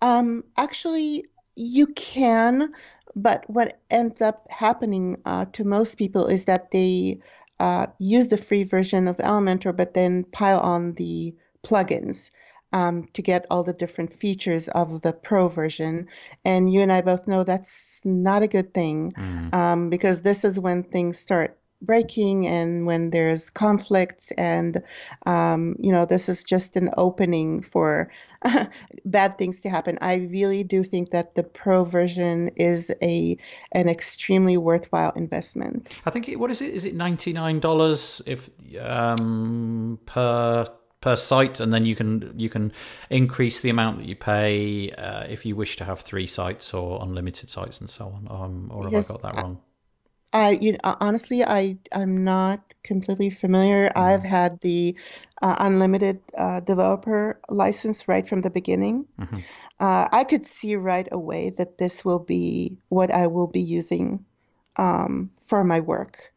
[0.00, 2.72] Um, actually, you can,
[3.14, 7.20] but what ends up happening uh, to most people is that they
[7.60, 12.30] uh, use the free version of Elementor, but then pile on the plugins
[12.76, 16.06] um, to get all the different features of the pro version.
[16.44, 19.54] And you and I both know that's not a good thing mm.
[19.54, 24.82] um, because this is when things start breaking and when there's conflicts and
[25.26, 28.10] um, you know this is just an opening for
[29.04, 33.36] bad things to happen i really do think that the pro version is a
[33.72, 38.48] an extremely worthwhile investment i think it, what is it is it $99 if
[38.80, 40.66] um, per
[41.00, 42.72] per site, and then you can you can
[43.10, 47.02] increase the amount that you pay uh, if you wish to have three sites or
[47.02, 48.26] unlimited sites and so on.
[48.30, 49.60] Um, or have yes, I got that wrong?
[50.32, 53.88] I, you know, honestly, I I'm not completely familiar.
[53.88, 53.96] Mm.
[53.96, 54.96] I've had the
[55.42, 59.06] uh, unlimited uh, developer license right from the beginning.
[59.20, 59.38] Mm-hmm.
[59.80, 64.24] Uh, I could see right away that this will be what I will be using
[64.76, 66.32] um, for my work.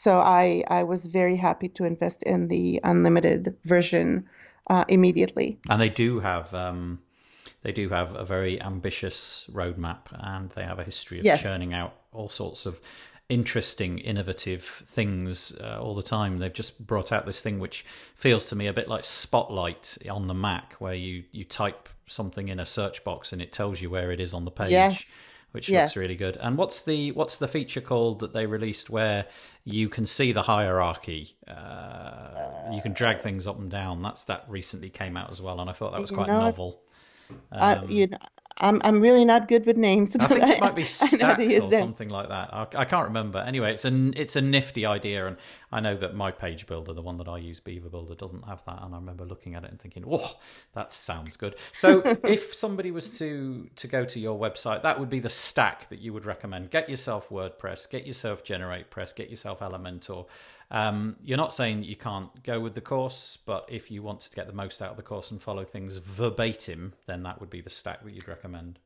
[0.00, 4.26] So I, I was very happy to invest in the unlimited version
[4.70, 5.58] uh, immediately.
[5.68, 7.00] And they do have um,
[7.60, 11.42] they do have a very ambitious roadmap, and they have a history of yes.
[11.42, 12.80] churning out all sorts of
[13.28, 16.38] interesting, innovative things uh, all the time.
[16.38, 17.84] They've just brought out this thing which
[18.14, 22.48] feels to me a bit like Spotlight on the Mac, where you you type something
[22.48, 24.70] in a search box and it tells you where it is on the page.
[24.70, 25.90] Yes which yes.
[25.90, 26.36] looks really good.
[26.36, 29.26] And what's the what's the feature called that they released where
[29.64, 31.36] you can see the hierarchy?
[31.46, 34.02] Uh, uh, you can drag things up and down.
[34.02, 36.82] That's that recently came out as well, and I thought that was quite know, novel.
[37.30, 38.18] Um, uh, you know,
[38.60, 40.14] I'm I'm really not good with names.
[40.16, 42.52] I think it might be stacks or something like that.
[42.52, 43.38] I, I, can't remember.
[43.38, 45.38] Anyway, it's a it's a nifty idea, and
[45.72, 48.62] I know that my page builder, the one that I use, Beaver Builder, doesn't have
[48.66, 48.82] that.
[48.82, 50.36] And I remember looking at it and thinking, "Oh,
[50.74, 55.10] that sounds good." So, if somebody was to to go to your website, that would
[55.10, 56.70] be the stack that you would recommend.
[56.70, 60.26] Get yourself WordPress, get yourself GeneratePress, get yourself Elementor.
[60.70, 64.30] Um, you're not saying that you can't go with the course, but if you wanted
[64.30, 67.50] to get the most out of the course and follow things verbatim, then that would
[67.50, 68.78] be the stack that you'd recommend.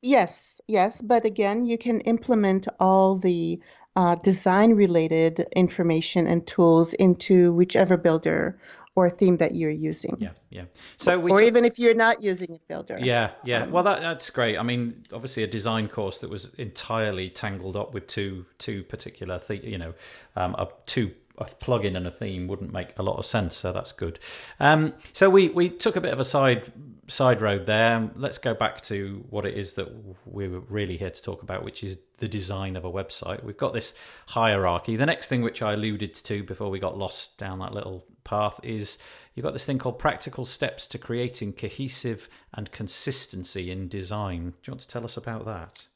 [0.00, 3.60] Yes, yes, but again, you can implement all the
[3.96, 8.60] uh, design related information and tools into whichever builder
[8.96, 10.16] or theme that you're using.
[10.20, 10.64] Yeah, yeah.
[10.98, 12.98] So or t- even if you're not using a builder.
[13.00, 13.62] Yeah, yeah.
[13.62, 14.56] Um, well, that, that's great.
[14.56, 19.38] I mean, obviously, a design course that was entirely tangled up with two two particular,
[19.38, 19.94] th- you know,
[20.36, 23.56] um, uh, two a plugin and a theme wouldn't make a lot of sense.
[23.56, 24.18] So that's good.
[24.60, 26.72] Um, so we we took a bit of a side
[27.06, 28.10] side road there.
[28.16, 29.88] Let's go back to what it is that
[30.24, 33.42] we were really here to talk about, which is the design of a website.
[33.44, 33.96] We've got this
[34.28, 34.96] hierarchy.
[34.96, 38.58] The next thing which I alluded to before we got lost down that little path
[38.62, 38.98] is
[39.34, 44.54] you've got this thing called practical steps to creating cohesive and consistency in design.
[44.62, 45.86] Do you want to tell us about that?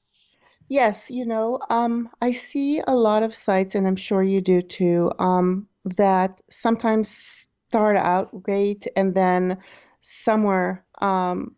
[0.68, 4.60] Yes, you know, um, I see a lot of sites, and I'm sure you do
[4.62, 7.08] too, um, that sometimes
[7.68, 9.58] start out great and then
[10.02, 11.54] somewhere, um,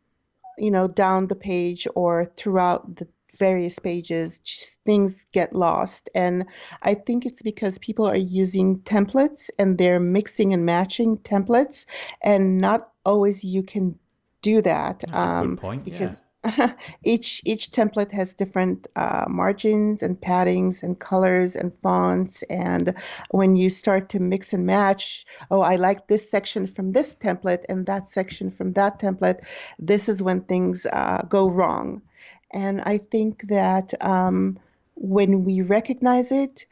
[0.59, 4.41] you know, down the page or throughout the various pages,
[4.85, 6.09] things get lost.
[6.15, 6.47] And
[6.83, 11.87] I think it's because people are using templates and they're mixing and matching templates,
[12.23, 13.99] and not always you can
[14.43, 15.05] do that.
[15.05, 15.85] That's a good um, point.
[15.85, 16.30] Because yeah
[17.05, 22.95] each each template has different uh, margins and paddings and colors and fonts and
[23.31, 27.65] when you start to mix and match oh i like this section from this template
[27.69, 29.41] and that section from that template
[29.79, 32.01] this is when things uh, go wrong
[32.53, 34.59] and i think that um,
[35.01, 36.67] when we recognize it,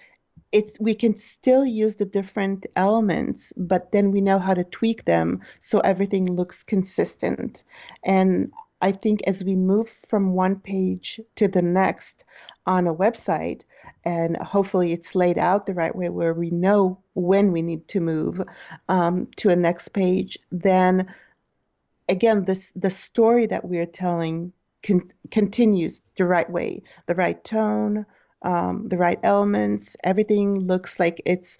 [0.52, 5.04] it's we can still use the different elements, but then we know how to tweak
[5.04, 7.64] them so everything looks consistent.
[8.04, 12.24] And I think as we move from one page to the next
[12.66, 13.62] on a website,
[14.04, 18.00] and hopefully it's laid out the right way where we know when we need to
[18.00, 18.40] move
[18.88, 21.12] um, to a next page, then
[22.08, 24.52] again, this the story that we're telling
[24.82, 28.06] con- continues the right way, the right tone,
[28.42, 29.96] um, the right elements.
[30.04, 31.58] Everything looks like it's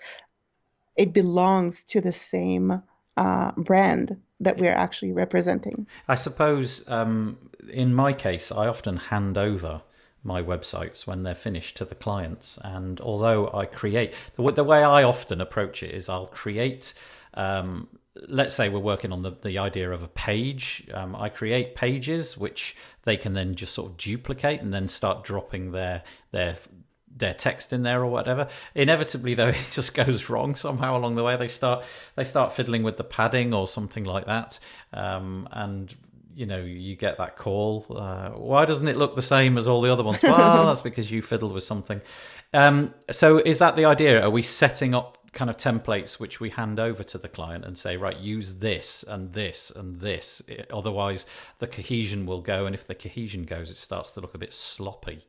[0.96, 2.82] it belongs to the same
[3.16, 5.86] uh, brand that we're actually representing.
[6.07, 7.39] I suppose um,
[7.70, 9.82] in my case, I often hand over
[10.22, 12.59] my websites when they're finished to the clients.
[12.62, 16.95] And although I create the, the way I often approach it is I'll create.
[17.34, 17.89] Um,
[18.26, 20.89] let's say we're working on the, the idea of a page.
[20.93, 25.24] Um, I create pages which they can then just sort of duplicate and then start
[25.24, 26.57] dropping their their
[27.18, 28.48] their text in there or whatever.
[28.74, 31.36] Inevitably, though, it just goes wrong somehow along the way.
[31.36, 31.84] They start
[32.16, 34.58] they start fiddling with the padding or something like that,
[34.92, 35.94] um, and
[36.34, 37.86] you know you get that call.
[37.90, 40.22] Uh, why doesn't it look the same as all the other ones?
[40.22, 42.00] well, that's because you fiddled with something.
[42.54, 44.22] Um, so, is that the idea?
[44.22, 47.76] Are we setting up kind of templates which we hand over to the client and
[47.76, 50.42] say, right, use this and this and this.
[50.70, 51.26] Otherwise,
[51.58, 54.52] the cohesion will go, and if the cohesion goes, it starts to look a bit
[54.52, 55.26] sloppy.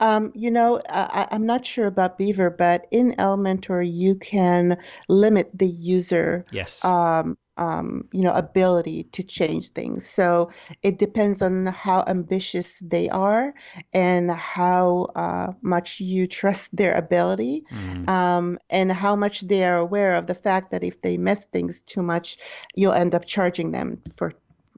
[0.00, 4.76] Um, you know, I, I'm not sure about Beaver, but in Elementor, you can
[5.08, 6.84] limit the user yes.
[6.84, 10.08] um, um, you know, ability to change things.
[10.08, 10.50] So
[10.82, 13.54] it depends on how ambitious they are
[13.92, 18.08] and how uh, much you trust their ability, mm.
[18.08, 21.82] um, and how much they are aware of the fact that if they mess things
[21.82, 22.38] too much,
[22.74, 24.32] you'll end up charging them for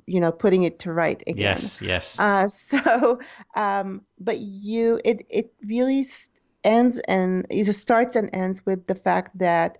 [0.06, 1.56] you know putting it to right again.
[1.56, 2.18] Yes yes.
[2.18, 3.18] Uh, so
[3.54, 6.04] um, but you it it really
[6.64, 9.78] ends and it starts and ends with the fact that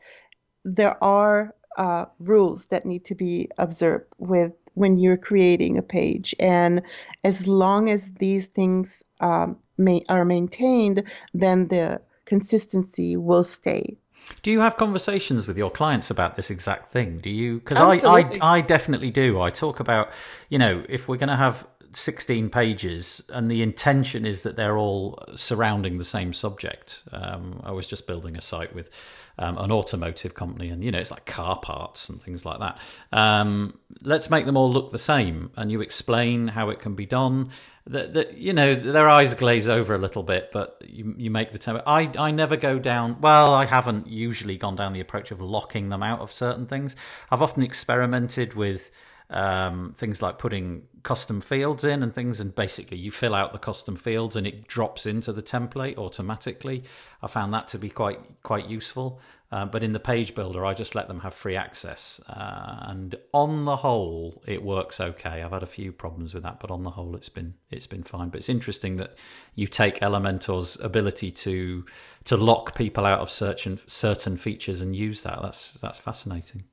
[0.64, 6.34] there are uh, rules that need to be observed with when you're creating a page.
[6.38, 6.82] And
[7.24, 11.02] as long as these things um, may, are maintained
[11.34, 13.96] then the consistency will stay
[14.42, 17.18] do you have conversations with your clients about this exact thing?
[17.18, 17.60] Do you?
[17.60, 19.40] Because I, I, I definitely do.
[19.40, 20.10] I talk about,
[20.48, 24.76] you know, if we're going to have 16 pages and the intention is that they're
[24.76, 27.02] all surrounding the same subject.
[27.10, 28.90] Um, I was just building a site with
[29.38, 32.78] um, an automotive company and, you know, it's like car parts and things like that.
[33.12, 37.06] Um, let's make them all look the same and you explain how it can be
[37.06, 37.50] done
[37.88, 41.52] that, that you know their eyes glaze over a little bit, but you you make
[41.52, 41.80] the time.
[41.86, 43.20] I I never go down.
[43.20, 46.96] Well, I haven't usually gone down the approach of locking them out of certain things.
[47.30, 48.90] I've often experimented with
[49.30, 53.58] um, things like putting custom fields in and things, and basically you fill out the
[53.58, 56.84] custom fields and it drops into the template automatically.
[57.22, 59.20] I found that to be quite quite useful.
[59.52, 62.20] Uh, but in the page builder, I just let them have free access.
[62.28, 65.42] Uh, and on the whole, it works okay.
[65.42, 68.02] I've had a few problems with that, but on the whole, it's been it's been
[68.02, 68.30] fine.
[68.30, 69.16] But it's interesting that
[69.54, 71.84] you take Elementor's ability to
[72.24, 75.40] to lock people out of certain certain features and use that.
[75.40, 76.64] That's that's fascinating.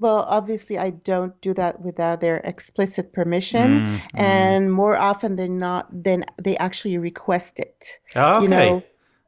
[0.00, 5.58] Well, obviously, I don't do that without their explicit permission, mm, and more often than
[5.58, 7.86] not, then they actually request it.
[8.14, 8.44] Oh, okay.
[8.44, 8.82] You know,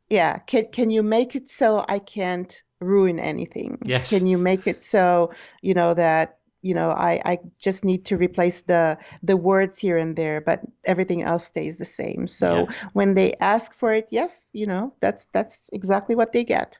[0.08, 0.38] yeah.
[0.38, 3.78] Can can you make it so I can't ruin anything?
[3.84, 4.10] Yes.
[4.10, 8.16] Can you make it so you know that you know I, I just need to
[8.16, 12.26] replace the the words here and there, but everything else stays the same.
[12.26, 12.76] So yeah.
[12.92, 16.78] when they ask for it, yes, you know that's that's exactly what they get.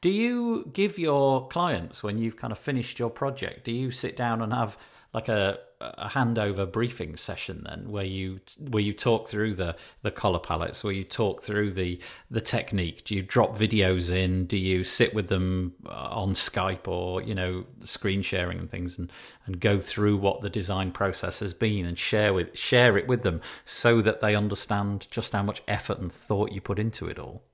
[0.00, 3.64] Do you give your clients when you've kind of finished your project?
[3.64, 4.76] Do you sit down and have
[5.14, 10.10] like a, a handover briefing session then where you where you talk through the the
[10.10, 12.00] color palettes where you talk through the
[12.30, 13.04] the technique.
[13.04, 14.46] Do you drop videos in?
[14.46, 18.98] Do you sit with them uh, on skype or you know screen sharing and things
[18.98, 19.10] and
[19.46, 23.22] and go through what the design process has been and share with share it with
[23.22, 27.18] them so that they understand just how much effort and thought you put into it
[27.18, 27.44] all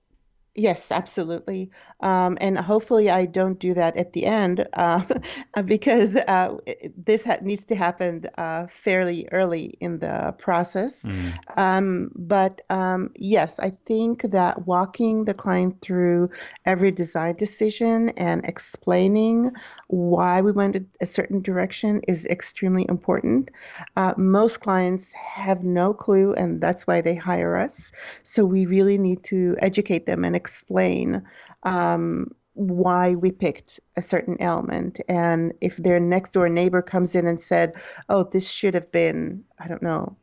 [0.56, 1.70] Yes, absolutely.
[2.00, 5.04] Um, and hopefully, I don't do that at the end uh,
[5.64, 6.56] because uh,
[6.96, 11.04] this ha- needs to happen uh, fairly early in the process.
[11.04, 11.32] Mm.
[11.56, 16.30] Um, but um, yes, I think that walking the client through
[16.66, 19.52] every design decision and explaining
[19.86, 23.50] why we went a certain direction is extremely important.
[23.96, 27.92] Uh, most clients have no clue, and that's why they hire us.
[28.24, 31.22] So we really need to educate them and explain
[31.62, 35.00] um, why we picked a certain element.
[35.08, 37.74] And if their next door neighbor comes in and said,
[38.08, 40.16] "Oh, this should have been, I don't know,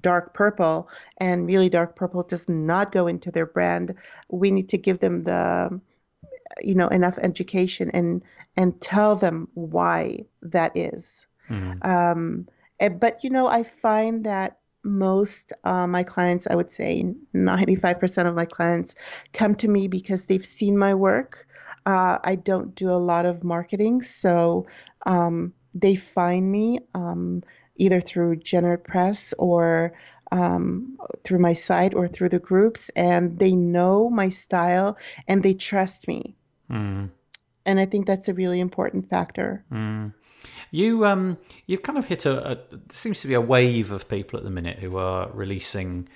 [0.00, 0.88] dark purple
[1.18, 3.94] and really dark purple does not go into their brand
[4.28, 5.80] we need to give them the
[6.60, 8.22] you know enough education and
[8.56, 11.84] and tell them why that is mm.
[11.84, 12.46] um,
[12.78, 17.04] eh, but you know i find that most uh, my clients i would say
[17.34, 18.94] 95% of my clients
[19.32, 21.46] come to me because they've seen my work
[21.86, 24.66] uh, i don't do a lot of marketing so
[25.06, 27.42] um, they find me um,
[27.76, 29.92] either through GeneratePress or
[30.32, 35.54] um, through my site or through the groups, and they know my style and they
[35.54, 36.36] trust me.
[36.70, 37.10] Mm.
[37.66, 39.64] And I think that's a really important factor.
[39.72, 40.12] Mm.
[40.70, 42.58] You um you've kind of hit a, a
[42.90, 46.08] seems to be a wave of people at the minute who are releasing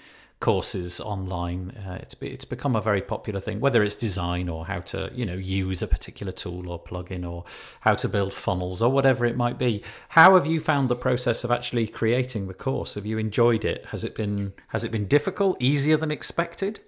[0.44, 1.70] courses online.
[1.70, 5.24] Uh, it's it's become a very popular thing, whether it's design or how to you
[5.24, 7.44] know use a particular tool or plugin or
[7.80, 9.82] how to build funnels or whatever it might be.
[10.10, 12.94] How have you found the process of actually creating the course?
[12.94, 13.86] Have you enjoyed it?
[13.86, 16.80] Has it been has it been difficult, easier than expected?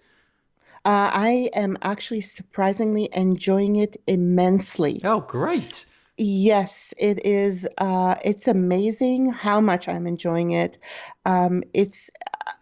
[0.85, 5.01] Uh, I am actually surprisingly enjoying it immensely.
[5.03, 5.87] Oh, great!
[6.19, 7.69] Yes, it is.
[7.77, 10.79] Uh, it's amazing how much I'm enjoying it.
[11.27, 12.11] Um, it's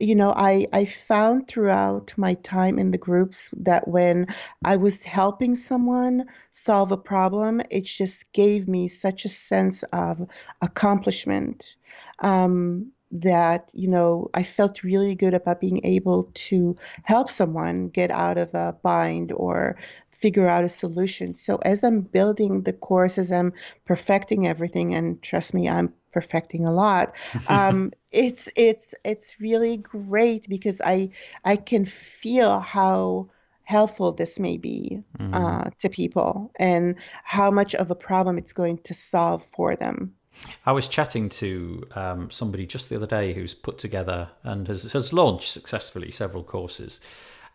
[0.00, 4.26] you know, I, I found throughout my time in the groups that when
[4.64, 10.26] I was helping someone solve a problem, it just gave me such a sense of
[10.62, 11.76] accomplishment
[12.20, 18.10] um, that, you know, I felt really good about being able to help someone get
[18.10, 19.76] out of a bind or
[20.24, 21.34] figure out a solution.
[21.34, 23.52] So as I'm building the course, as I'm
[23.84, 27.06] perfecting everything, and trust me, I'm perfecting a lot.
[27.56, 31.10] Um, it's it's it's really great because I
[31.52, 33.28] I can feel how
[33.64, 34.78] helpful this may be
[35.18, 35.34] mm-hmm.
[35.34, 36.94] uh, to people and
[37.36, 40.14] how much of a problem it's going to solve for them.
[40.66, 41.48] I was chatting to
[42.02, 46.44] um, somebody just the other day who's put together and has, has launched successfully several
[46.44, 47.00] courses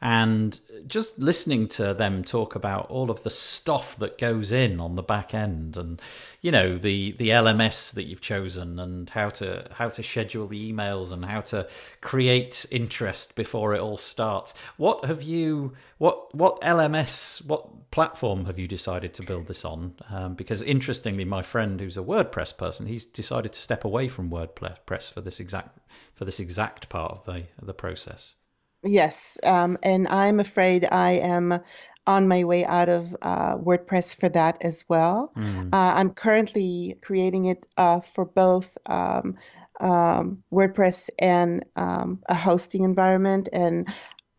[0.01, 4.95] and just listening to them talk about all of the stuff that goes in on
[4.95, 6.01] the back end and
[6.41, 10.71] you know the the LMS that you've chosen and how to how to schedule the
[10.71, 11.67] emails and how to
[11.99, 14.53] create interest before it all starts.
[14.77, 19.95] What have you what what LMS what platform have you decided to build this on?
[20.09, 24.29] Um, because interestingly my friend who's a WordPress person he's decided to step away from
[24.29, 25.77] WordPress for this exact
[26.15, 28.35] for this exact part of the the process
[28.83, 31.59] Yes, um, and I'm afraid I am
[32.07, 35.31] on my way out of uh, WordPress for that as well.
[35.37, 35.73] Mm.
[35.73, 39.35] Uh, I'm currently creating it uh, for both um,
[39.81, 43.87] um, WordPress and um, a hosting environment, and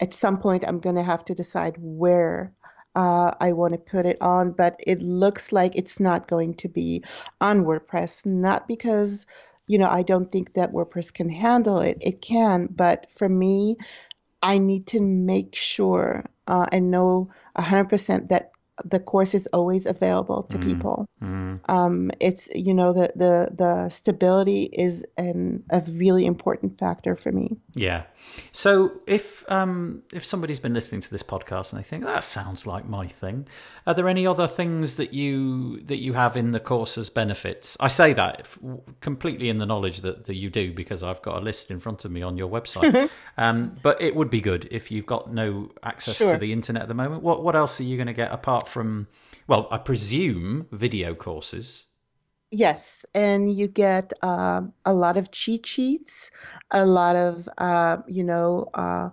[0.01, 2.53] at some point I'm going to have to decide where.
[2.97, 6.69] Uh, I want to put it on, but it looks like it's not going to
[6.69, 7.05] be
[7.41, 8.27] on WordPress.
[8.27, 9.27] Not because,
[9.69, 11.99] you know, I don't think that WordPress can handle it.
[12.01, 13.77] It can, but for me,
[14.43, 18.50] I need to make sure uh, and know 100% that
[18.85, 20.65] the course is always available to mm.
[20.65, 21.09] people.
[21.23, 21.61] Mm.
[21.69, 27.33] Um, it's you know the the the stability is an a really important factor for
[27.33, 27.57] me.
[27.75, 28.05] Yeah.
[28.53, 32.67] So if um, if somebody's been listening to this podcast and they think that sounds
[32.67, 33.47] like my thing,
[33.87, 37.77] are there any other things that you that you have in the course as benefits?
[37.81, 38.47] I say that
[39.01, 42.05] completely in the knowledge that, that you do because I've got a list in front
[42.05, 43.11] of me on your website.
[43.37, 46.35] um, but it would be good if you've got no access sure.
[46.35, 47.23] to the internet at the moment.
[47.23, 49.09] What what else are you going to get apart from?
[49.47, 51.85] Well, I presume video courses.
[52.53, 56.33] Yes, and you get uh, a lot of cheat sheets,
[56.73, 59.11] a lot of uh, you know uh,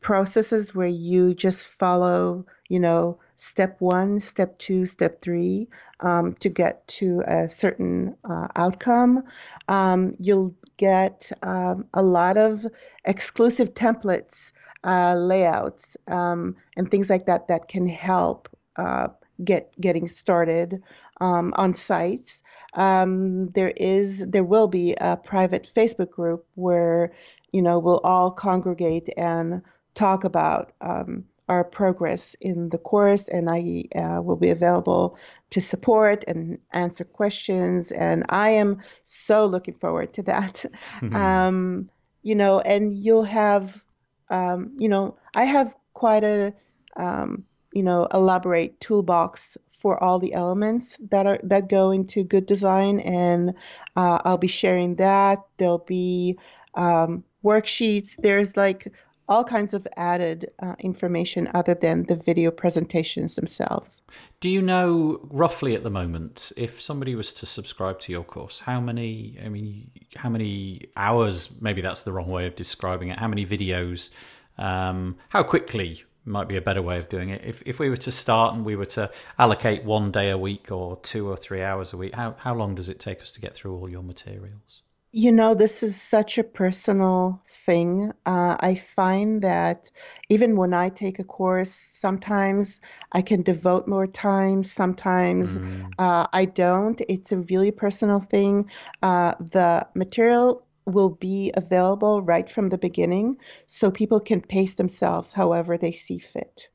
[0.00, 5.68] processes where you just follow you know step one, step two, step three
[6.00, 9.22] um, to get to a certain uh, outcome.
[9.68, 12.66] Um, you'll get um, a lot of
[13.04, 14.52] exclusive templates,
[14.84, 19.08] uh, layouts, um, and things like that that can help uh,
[19.44, 20.82] get getting started
[21.20, 22.42] um, on sites.
[22.74, 27.12] Um, there is there will be a private Facebook group where
[27.52, 29.62] you know we'll all congregate and
[29.94, 35.16] talk about um, our progress in the course, and I uh, will be available
[35.50, 37.92] to support and answer questions.
[37.92, 40.64] And I am so looking forward to that.
[41.00, 41.14] Mm-hmm.
[41.14, 41.90] Um,
[42.22, 43.84] you know, and you'll have,
[44.30, 46.54] um, you know, I have quite a
[46.96, 52.46] um, you know, elaborate toolbox for all the elements that are that go into good
[52.46, 53.50] design, and
[53.96, 55.38] uh, I'll be sharing that.
[55.58, 56.38] There'll be
[56.74, 58.16] um, worksheets.
[58.22, 58.92] There's like
[59.28, 64.02] all kinds of added uh, information other than the video presentations themselves.
[64.40, 68.60] Do you know roughly at the moment if somebody was to subscribe to your course,
[68.60, 69.38] how many?
[69.44, 71.60] I mean, how many hours?
[71.60, 73.18] Maybe that's the wrong way of describing it.
[73.18, 74.10] How many videos?
[74.58, 77.42] Um, how quickly might be a better way of doing it.
[77.44, 80.70] If if we were to start and we were to allocate one day a week
[80.70, 83.40] or two or three hours a week, how how long does it take us to
[83.40, 84.82] get through all your materials?
[85.14, 88.12] You know, this is such a personal thing.
[88.24, 89.90] Uh, I find that
[90.30, 92.80] even when I take a course, sometimes
[93.12, 95.92] I can devote more time, sometimes mm.
[95.98, 96.98] uh, I don't.
[97.10, 98.70] It's a really personal thing.
[99.02, 105.32] Uh, the material will be available right from the beginning so people can pace themselves
[105.32, 106.68] however they see fit.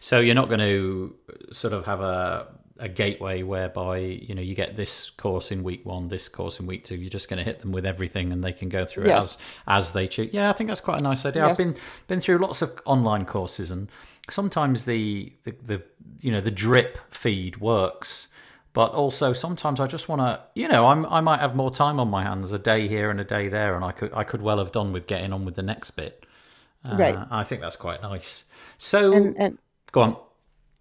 [0.00, 1.14] So you're not going to
[1.52, 2.48] sort of have a
[2.78, 6.66] a gateway whereby you know you get this course in week one, this course in
[6.66, 6.96] week two.
[6.96, 9.36] You're just going to hit them with everything, and they can go through yes.
[9.36, 10.32] it as as they choose.
[10.32, 11.42] Yeah, I think that's quite a nice idea.
[11.42, 11.50] Yes.
[11.52, 11.74] I've been
[12.08, 13.88] been through lots of online courses, and
[14.30, 15.82] sometimes the, the the
[16.20, 18.28] you know the drip feed works
[18.74, 21.98] but also sometimes I just want to, you know, I'm, I might have more time
[22.00, 24.42] on my hands, a day here and a day there, and I could I could
[24.42, 26.26] well have done with getting on with the next bit.
[26.86, 27.18] Uh, right.
[27.30, 28.44] I think that's quite nice.
[28.76, 29.58] So, and, and,
[29.92, 30.16] go on.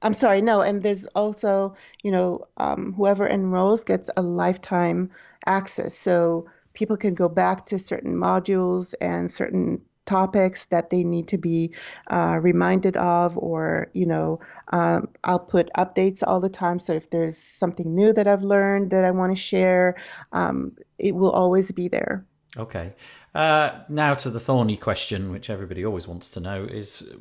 [0.01, 5.11] I'm sorry, no, and there's also, you know, um, whoever enrolls gets a lifetime
[5.45, 11.27] access, so people can go back to certain modules and certain topics that they need
[11.29, 11.73] to be
[12.07, 14.39] uh, reminded of or you know
[14.71, 16.79] um, i'll put updates all the time.
[16.79, 19.95] So if there's something new that i've learned that i want to share
[20.31, 22.25] um, it will always be there.
[22.55, 22.93] Okay.
[23.33, 27.11] Uh, now to the thorny question which everybody always wants to know is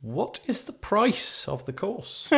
[0.00, 2.28] what is the price of the course?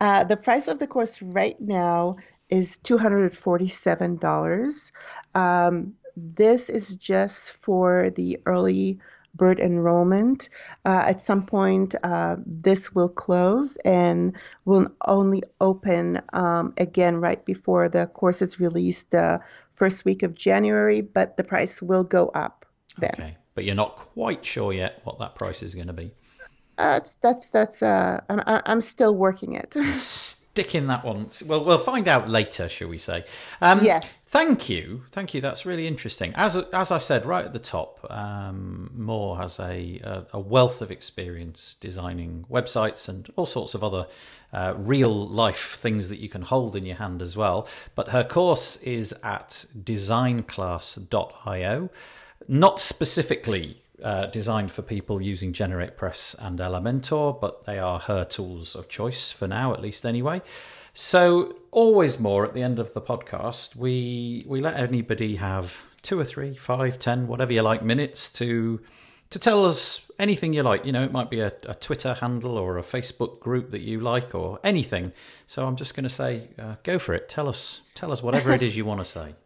[0.00, 2.16] Uh, the price of the course right now
[2.50, 4.92] is $247
[5.34, 8.98] um, this is just for the early
[9.34, 10.48] bird enrollment.
[10.84, 17.44] Uh, at some point, uh, this will close and will only open um, again right
[17.44, 19.40] before the course is released the
[19.74, 22.64] first week of January, but the price will go up
[22.98, 23.10] then.
[23.14, 26.12] Okay, but you're not quite sure yet what that price is going to be.
[26.78, 27.82] Uh, that's that's that's.
[27.82, 29.74] Uh, I'm I'm still working it.
[30.54, 31.28] stick in that one.
[31.46, 33.24] Well, we'll find out later, shall we say?
[33.60, 34.06] Um, yes.
[34.06, 35.40] Thank you, thank you.
[35.40, 36.32] That's really interesting.
[36.36, 40.80] As as I said right at the top, um, Mor has a, a, a wealth
[40.80, 44.06] of experience designing websites and all sorts of other
[44.52, 47.66] uh, real life things that you can hold in your hand as well.
[47.96, 51.90] But her course is at designclass.io,
[52.46, 58.74] not specifically uh, designed for people using GeneratePress and Elementor, but they are her tools
[58.74, 60.42] of choice for now, at least anyway.
[60.92, 66.18] So always Mor at the end of the podcast, we we let anybody have two
[66.18, 68.80] or three, five, ten, whatever you like minutes to
[69.30, 70.84] to tell us anything you like.
[70.84, 73.98] You know, it might be a, a Twitter handle or a Facebook group that you
[74.00, 75.12] like or anything.
[75.46, 77.28] So I'm just going to say, uh, go for it.
[77.28, 79.34] Tell us, tell us whatever it is you want to say.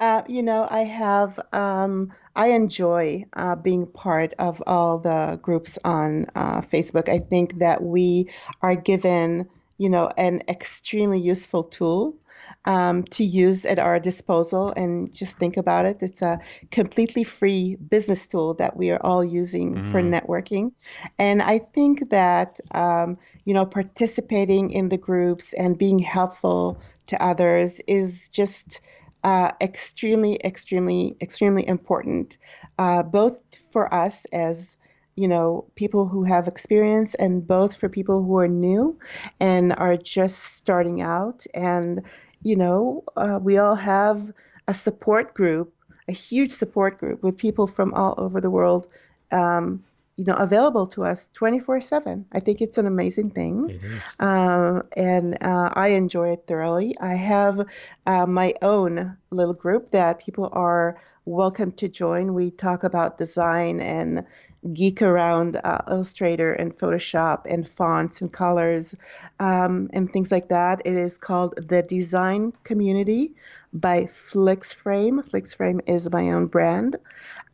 [0.00, 2.10] Uh, you know, I have, um,
[2.40, 7.06] I enjoy uh, being part of all the groups on uh, Facebook.
[7.06, 8.30] I think that we
[8.62, 12.16] are given, you know, an extremely useful tool
[12.64, 14.72] um, to use at our disposal.
[14.74, 19.22] And just think about it it's a completely free business tool that we are all
[19.22, 19.92] using mm.
[19.92, 20.72] for networking.
[21.18, 27.22] And I think that, um, you know, participating in the groups and being helpful to
[27.22, 28.80] others is just
[29.24, 32.38] uh, extremely, extremely, extremely important,
[32.78, 33.38] uh, both
[33.72, 34.76] for us as
[35.16, 38.98] you know people who have experience and both for people who are new
[39.40, 41.44] and are just starting out.
[41.54, 42.02] And
[42.42, 44.32] you know uh, we all have
[44.68, 45.72] a support group
[46.08, 48.88] a huge support group with people from all over the world
[49.32, 49.82] um,
[50.20, 52.26] you know available to us 24/7.
[52.32, 54.14] I think it's an amazing thing, it is.
[54.20, 56.94] Um, and uh, I enjoy it thoroughly.
[57.00, 57.66] I have
[58.06, 62.34] uh, my own little group that people are welcome to join.
[62.34, 64.26] We talk about design and
[64.74, 68.94] geek around uh, Illustrator and Photoshop and fonts and colors
[69.38, 70.82] um, and things like that.
[70.84, 73.32] It is called the Design Community
[73.72, 75.26] by FlixFrame.
[75.30, 76.98] FlixFrame is my own brand.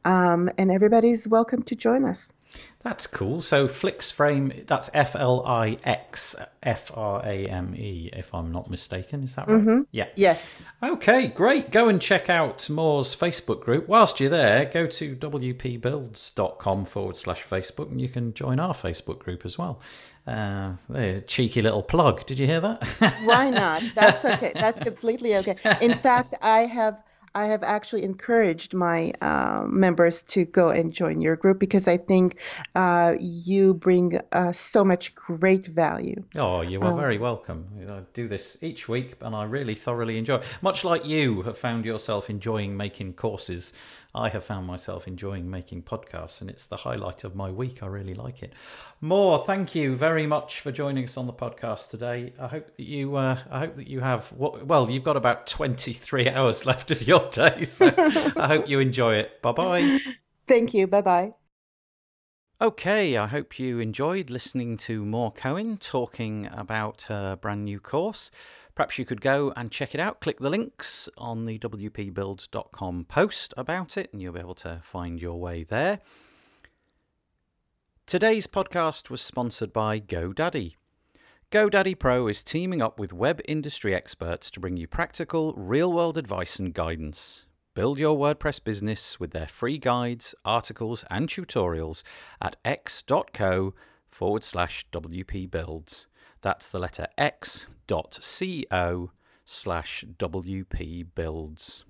[0.05, 2.33] Um, and everybody's welcome to join us.
[2.87, 3.43] That's cool.
[3.43, 8.71] So FlixFrame, that's F L I X F R A M E, if I'm not
[8.71, 9.25] mistaken.
[9.25, 9.57] Is that right?
[9.57, 9.81] Mm-hmm.
[9.91, 10.07] Yeah.
[10.15, 10.65] Yes.
[10.83, 11.73] Okay, great.
[11.73, 13.89] Go and check out Mor's Facebook group.
[13.89, 19.19] Whilst you're there, go to wpbuilds.com forward slash Facebook and you can join our Facebook
[19.19, 19.81] group as well.
[20.27, 20.75] Uh,
[21.27, 22.27] cheeky little plug.
[22.27, 22.85] Did you hear that?
[23.25, 23.83] Why not?
[23.95, 24.53] That's okay.
[24.55, 25.57] That's completely okay.
[25.81, 27.03] In fact, I have
[27.37, 31.99] I have actually encouraged my uh, members to go and join your group because I
[31.99, 32.39] think
[32.75, 36.25] uh, you bring uh, so much great value.
[36.35, 37.67] Oh, you are um, very welcome.
[37.87, 40.45] I do this each week and I really thoroughly enjoy it.
[40.63, 43.75] Much like you have found yourself enjoying making courses
[44.17, 47.83] I have found myself enjoying making podcasts, and it's the highlight of my week.
[47.83, 48.55] I really like it.
[49.01, 52.33] Mor, thank you very much for joining us on the podcast today.
[52.41, 54.33] I hope that you, uh, I hope that you have.
[54.33, 58.81] Well, you've got about twenty three hours left of your day, so I hope you
[58.81, 59.43] enjoy it.
[59.43, 59.99] Bye bye.
[60.49, 60.87] Thank you.
[60.87, 61.35] Bye bye.
[62.59, 68.31] Okay, I hope you enjoyed listening to Mor Cohen talking about her brand new course.
[68.77, 70.21] Perhaps you could go and check it out.
[70.21, 75.21] Click the links on the WPBuilds.com post about it, and you'll be able to find
[75.21, 75.99] your way there.
[78.05, 80.75] Today's podcast was sponsored by GoDaddy.
[81.51, 86.19] GoDaddy Pro is teaming up with web industry experts to bring you practical, real world
[86.19, 87.45] advice and guidance.
[87.73, 92.03] Build your WordPress business with their free guides, articles, and tutorials
[92.43, 93.75] at x.co
[94.11, 96.07] forward slash WP Builds.
[96.43, 97.07] That's the letter
[97.89, 99.11] x.co
[99.45, 101.85] slash WP Builds.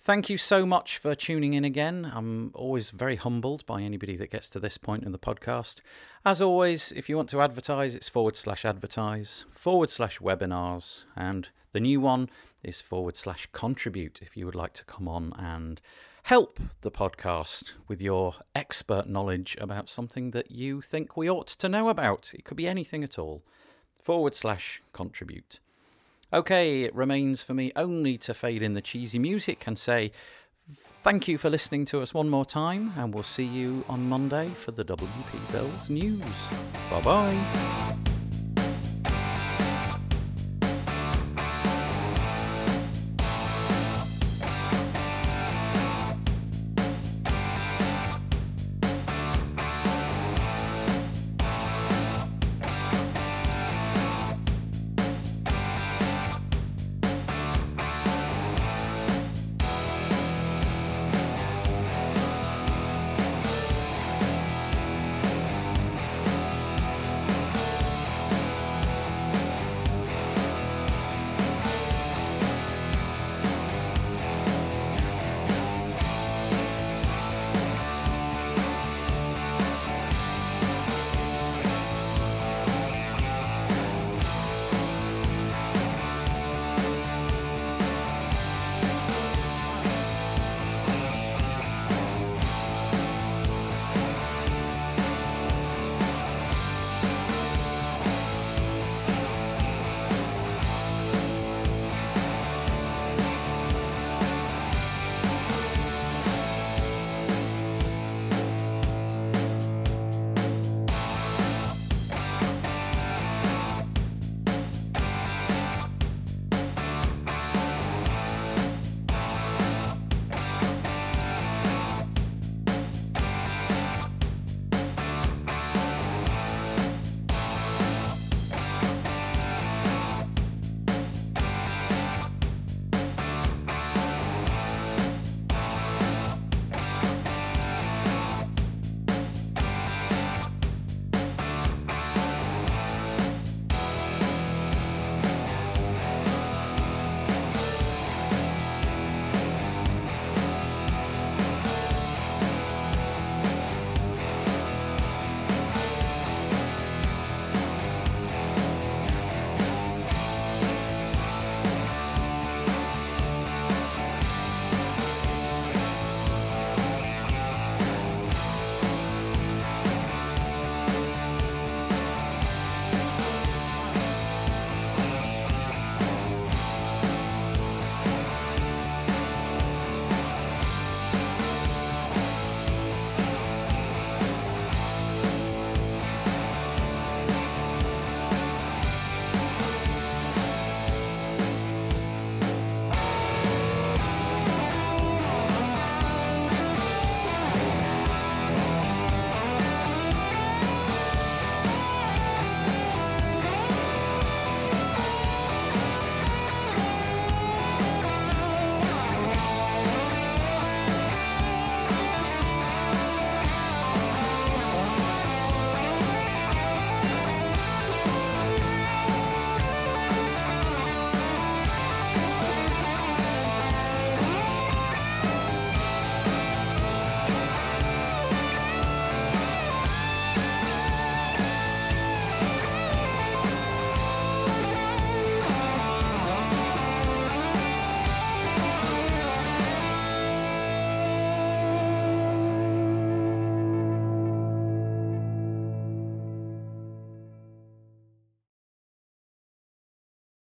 [0.00, 2.10] Thank you so much for tuning in again.
[2.14, 5.80] I'm always very humbled by anybody that gets to this point in the podcast.
[6.24, 11.48] As always, if you want to advertise, it's forward slash advertise, forward slash webinars, and
[11.72, 12.30] the new one
[12.62, 15.80] is forward slash contribute if you would like to come on and
[16.24, 21.68] help the podcast with your expert knowledge about something that you think we ought to
[21.68, 22.32] know about.
[22.32, 23.42] It could be anything at all.
[24.06, 25.58] Forward slash contribute.
[26.32, 30.12] Okay, it remains for me only to fade in the cheesy music and say
[31.02, 34.46] thank you for listening to us one more time, and we'll see you on Monday
[34.46, 36.22] for the WP Builds news.
[36.88, 38.15] Bye bye.